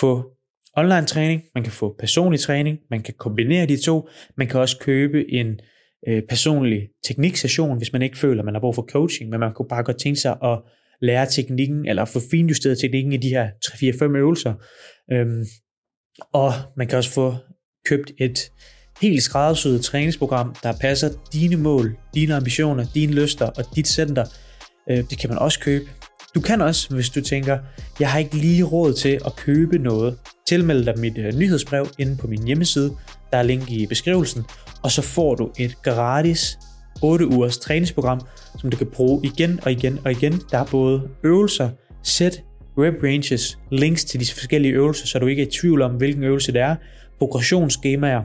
få 0.00 0.36
online 0.76 1.06
træning, 1.06 1.42
man 1.54 1.64
kan 1.64 1.72
få 1.72 1.96
personlig 1.98 2.40
træning, 2.40 2.78
man 2.90 3.02
kan 3.02 3.14
kombinere 3.18 3.66
de 3.66 3.76
to, 3.82 4.08
man 4.36 4.46
kan 4.46 4.60
også 4.60 4.78
købe 4.78 5.32
en 5.32 5.60
øh, 6.08 6.22
personlig 6.28 6.88
tekniksession, 7.04 7.78
hvis 7.78 7.92
man 7.92 8.02
ikke 8.02 8.18
føler, 8.18 8.40
at 8.42 8.44
man 8.44 8.54
har 8.54 8.60
brug 8.60 8.74
for 8.74 8.86
coaching, 8.90 9.30
men 9.30 9.40
man 9.40 9.52
kunne 9.54 9.68
bare 9.68 9.84
godt 9.84 9.98
tænke 9.98 10.20
sig 10.20 10.36
at 10.44 10.58
lære 11.00 11.26
teknikken, 11.26 11.88
eller 11.88 12.04
få 12.04 12.20
finjusteret 12.30 12.78
teknikken 12.78 13.12
i 13.12 13.16
de 13.16 13.28
her 13.28 13.50
3-4-5 13.66 14.16
øvelser. 14.16 14.54
Øhm, 15.12 15.44
og 16.32 16.52
man 16.76 16.86
kan 16.86 16.98
også 16.98 17.10
få 17.10 17.34
købt 17.86 18.12
et 18.18 18.52
helt 19.02 19.22
skræddersyet 19.22 19.82
træningsprogram, 19.82 20.54
der 20.62 20.72
passer 20.80 21.08
dine 21.32 21.56
mål, 21.56 21.96
dine 22.14 22.34
ambitioner, 22.34 22.86
dine 22.94 23.12
lyster 23.12 23.46
og 23.46 23.64
dit 23.76 23.88
center. 23.88 24.24
Øh, 24.90 25.04
det 25.10 25.18
kan 25.18 25.30
man 25.30 25.38
også 25.38 25.60
købe. 25.60 25.84
Du 26.34 26.40
kan 26.40 26.60
også, 26.60 26.94
hvis 26.94 27.10
du 27.10 27.20
tænker, 27.20 27.58
jeg 28.00 28.10
har 28.10 28.18
ikke 28.18 28.36
lige 28.36 28.62
råd 28.62 28.92
til 28.92 29.18
at 29.26 29.36
købe 29.36 29.78
noget, 29.78 30.18
tilmelde 30.48 30.86
dig 30.86 30.98
mit 30.98 31.18
øh, 31.18 31.34
nyhedsbrev 31.34 31.86
inde 31.98 32.16
på 32.16 32.26
min 32.26 32.46
hjemmeside. 32.46 32.92
Der 33.30 33.38
er 33.38 33.42
link 33.42 33.70
i 33.70 33.86
beskrivelsen. 33.86 34.44
Og 34.82 34.90
så 34.90 35.02
får 35.02 35.34
du 35.34 35.50
et 35.58 35.82
gratis 35.82 36.58
8 37.02 37.26
ugers 37.26 37.58
træningsprogram, 37.58 38.20
som 38.58 38.70
du 38.70 38.76
kan 38.76 38.86
bruge 38.86 39.20
igen 39.24 39.60
og 39.62 39.72
igen 39.72 39.98
og 40.04 40.10
igen. 40.10 40.42
Der 40.50 40.58
er 40.58 40.64
både 40.64 41.02
øvelser, 41.24 41.70
sæt, 42.02 42.42
rep 42.78 42.94
ranges, 43.02 43.58
links 43.70 44.04
til 44.04 44.20
de 44.20 44.26
forskellige 44.32 44.74
øvelser, 44.74 45.06
så 45.06 45.18
du 45.18 45.26
ikke 45.26 45.42
er 45.42 45.46
i 45.46 45.50
tvivl 45.50 45.82
om, 45.82 45.90
hvilken 45.90 46.24
øvelse 46.24 46.52
det 46.52 46.60
er, 46.60 46.76
progressionsskemaer, 47.18 48.22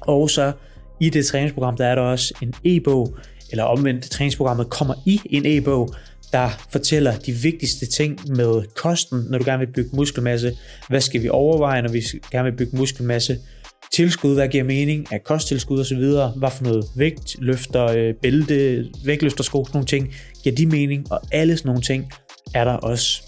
og 0.00 0.30
så 0.30 0.52
i 1.00 1.10
det 1.10 1.26
træningsprogram, 1.26 1.76
der 1.76 1.86
er 1.86 1.94
der 1.94 2.02
også 2.02 2.34
en 2.42 2.54
e-bog, 2.64 3.16
eller 3.50 3.64
omvendt, 3.64 4.10
træningsprogrammet 4.10 4.70
kommer 4.70 4.94
i 5.06 5.20
en 5.30 5.42
e-bog, 5.46 5.94
der 6.32 6.48
fortæller 6.72 7.16
de 7.16 7.32
vigtigste 7.32 7.86
ting 7.86 8.18
med 8.36 8.62
kosten, 8.74 9.26
når 9.30 9.38
du 9.38 9.44
gerne 9.44 9.58
vil 9.58 9.72
bygge 9.72 9.96
muskelmasse. 9.96 10.52
Hvad 10.88 11.00
skal 11.00 11.22
vi 11.22 11.28
overveje, 11.28 11.82
når 11.82 11.88
vi 11.88 12.02
gerne 12.30 12.50
vil 12.50 12.56
bygge 12.56 12.76
muskelmasse? 12.76 13.38
Tilskud, 13.92 14.34
hvad 14.34 14.48
giver 14.48 14.64
mening 14.64 15.12
af 15.12 15.24
kosttilskud 15.24 15.80
osv. 15.80 15.98
Hvad 16.36 16.50
for 16.50 16.64
noget 16.64 16.84
vægt, 16.96 17.36
løfter, 17.38 17.84
øh, 17.84 18.14
bælte, 18.14 18.86
vægtløftersko, 19.04 19.64
sådan 19.64 19.76
nogle 19.76 19.86
ting, 19.86 20.14
giver 20.42 20.56
de 20.56 20.66
mening, 20.66 21.12
og 21.12 21.20
alle 21.32 21.56
sådan 21.56 21.68
nogle 21.68 21.82
ting 21.82 22.10
er 22.54 22.64
der 22.64 22.72
også. 22.72 23.22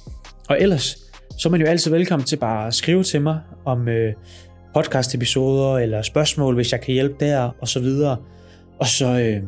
Og 0.49 0.61
ellers, 0.61 0.99
så 1.39 1.49
er 1.49 1.51
man 1.51 1.61
jo 1.61 1.67
altid 1.67 1.91
velkommen 1.91 2.27
til 2.27 2.37
bare 2.37 2.67
at 2.67 2.75
skrive 2.75 3.03
til 3.03 3.21
mig 3.23 3.41
om 3.65 3.89
øh, 3.89 4.15
podcast-episoder 4.75 5.79
eller 5.79 6.03
spørgsmål, 6.03 6.55
hvis 6.55 6.73
jeg 6.73 6.81
kan 6.81 6.95
hjælpe 6.95 7.15
der, 7.21 7.51
og 7.61 7.69
så 7.69 7.81
videre. 7.81 8.17
Og 8.79 8.87
så, 8.87 9.07
øh, 9.07 9.43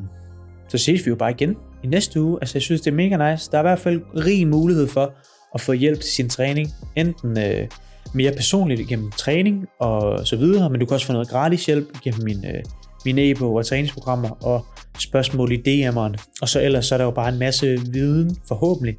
så 0.69 0.79
ses 0.79 1.07
vi 1.07 1.11
jo 1.11 1.17
bare 1.17 1.31
igen 1.31 1.57
i 1.85 1.87
næste 1.87 2.23
uge. 2.23 2.39
Altså, 2.41 2.59
jeg 2.59 2.63
synes, 2.63 2.81
det 2.81 2.91
er 2.91 2.95
mega 2.95 3.33
nice. 3.33 3.51
Der 3.51 3.59
er 3.59 3.63
i 3.63 3.69
hvert 3.69 3.79
fald 3.79 4.01
rig 4.17 4.49
mulighed 4.49 4.89
for 4.89 5.13
at 5.55 5.61
få 5.61 5.73
hjælp 5.73 6.01
til 6.01 6.11
sin 6.11 6.29
træning. 6.29 6.69
Enten 6.97 7.39
øh, 7.39 7.69
mere 8.15 8.33
personligt 8.33 8.89
gennem 8.89 9.11
træning 9.11 9.67
og 9.81 10.27
så 10.27 10.37
videre, 10.37 10.71
men 10.71 10.81
du 10.81 10.87
kan 10.87 10.95
også 10.95 11.07
få 11.07 11.13
noget 11.13 11.29
gratis 11.29 11.67
hjælp 11.67 12.01
gennem 12.05 12.25
min, 12.25 12.47
øh, 12.47 12.63
min 13.05 13.19
e-bog 13.19 13.55
og 13.55 13.67
træningsprogrammer 13.67 14.47
og 14.47 14.67
spørgsmål 14.99 15.53
i 15.53 15.57
DM'eren. 15.57 16.37
Og 16.43 16.49
så 16.49 16.61
ellers 16.61 16.87
så 16.87 16.95
er 16.95 16.99
der 16.99 17.05
jo 17.05 17.11
bare 17.11 17.29
en 17.29 17.39
masse 17.39 17.79
viden, 17.93 18.37
forhåbentlig, 18.49 18.97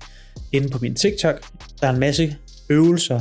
inde 0.52 0.70
på 0.70 0.78
min 0.82 0.96
TikTok. 0.96 1.42
Der 1.82 1.88
er 1.88 1.94
en 1.94 2.00
masse 2.00 2.36
øvelser, 2.70 3.20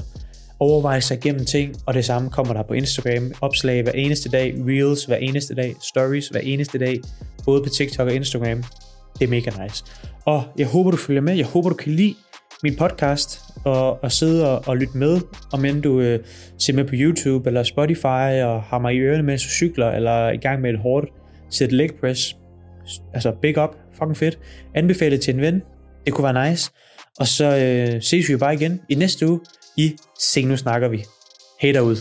overveje 0.62 1.00
sig 1.00 1.16
igennem 1.16 1.44
ting, 1.44 1.74
og 1.86 1.94
det 1.94 2.04
samme 2.04 2.30
kommer 2.30 2.52
der 2.54 2.62
på 2.62 2.74
Instagram, 2.74 3.32
opslag 3.40 3.82
hver 3.82 3.92
eneste 3.92 4.28
dag, 4.28 4.54
reels 4.68 5.04
hver 5.04 5.16
eneste 5.16 5.54
dag, 5.54 5.74
stories 5.80 6.28
hver 6.28 6.40
eneste 6.40 6.78
dag, 6.78 7.00
både 7.44 7.62
på 7.62 7.68
TikTok 7.68 8.08
og 8.08 8.14
Instagram. 8.14 8.64
Det 9.18 9.24
er 9.24 9.28
mega 9.28 9.50
nice. 9.62 9.84
Og 10.24 10.44
jeg 10.58 10.66
håber, 10.66 10.90
du 10.90 10.96
følger 10.96 11.22
med. 11.22 11.34
Jeg 11.34 11.46
håber, 11.46 11.68
du 11.68 11.74
kan 11.74 11.92
lide 11.92 12.14
min 12.62 12.76
podcast 12.76 13.40
og, 13.64 14.04
og 14.04 14.12
sidde 14.12 14.50
og, 14.50 14.62
og 14.66 14.76
lytte 14.76 14.98
med, 14.98 15.20
om 15.52 15.64
end 15.64 15.82
du 15.82 16.00
øh, 16.00 16.18
ser 16.58 16.72
med 16.72 16.84
på 16.84 16.94
YouTube 16.94 17.48
eller 17.48 17.62
Spotify 17.62 18.42
og 18.42 18.62
har 18.62 18.78
mig 18.78 18.94
i 18.94 18.98
ørerne, 18.98 19.22
mens 19.22 19.42
du 19.42 19.48
cykler, 19.48 19.90
eller 19.90 20.10
er 20.10 20.32
i 20.32 20.36
gang 20.36 20.60
med 20.60 20.70
et 20.70 20.78
hårdt 20.78 21.06
sæt 21.50 21.72
leg 21.72 21.90
press. 22.00 22.36
Altså 23.14 23.32
big 23.42 23.58
up, 23.58 23.76
fucking 23.98 24.16
fedt. 24.16 24.38
Anbefale 24.74 25.18
til 25.18 25.34
en 25.34 25.40
ven. 25.40 25.62
Det 26.06 26.12
kunne 26.12 26.34
være 26.34 26.50
nice. 26.50 26.70
Og 27.18 27.26
så 27.26 27.44
øh, 27.44 28.02
ses 28.02 28.28
vi 28.28 28.32
jo 28.32 28.38
bare 28.38 28.54
igen 28.54 28.80
i 28.88 28.94
næste 28.94 29.28
uge 29.28 29.40
i 29.76 29.96
Se 30.18 30.42
Nu 30.42 30.56
Snakker 30.56 30.88
Vi. 30.88 31.04
Hej 31.60 31.72
derude. 31.72 32.00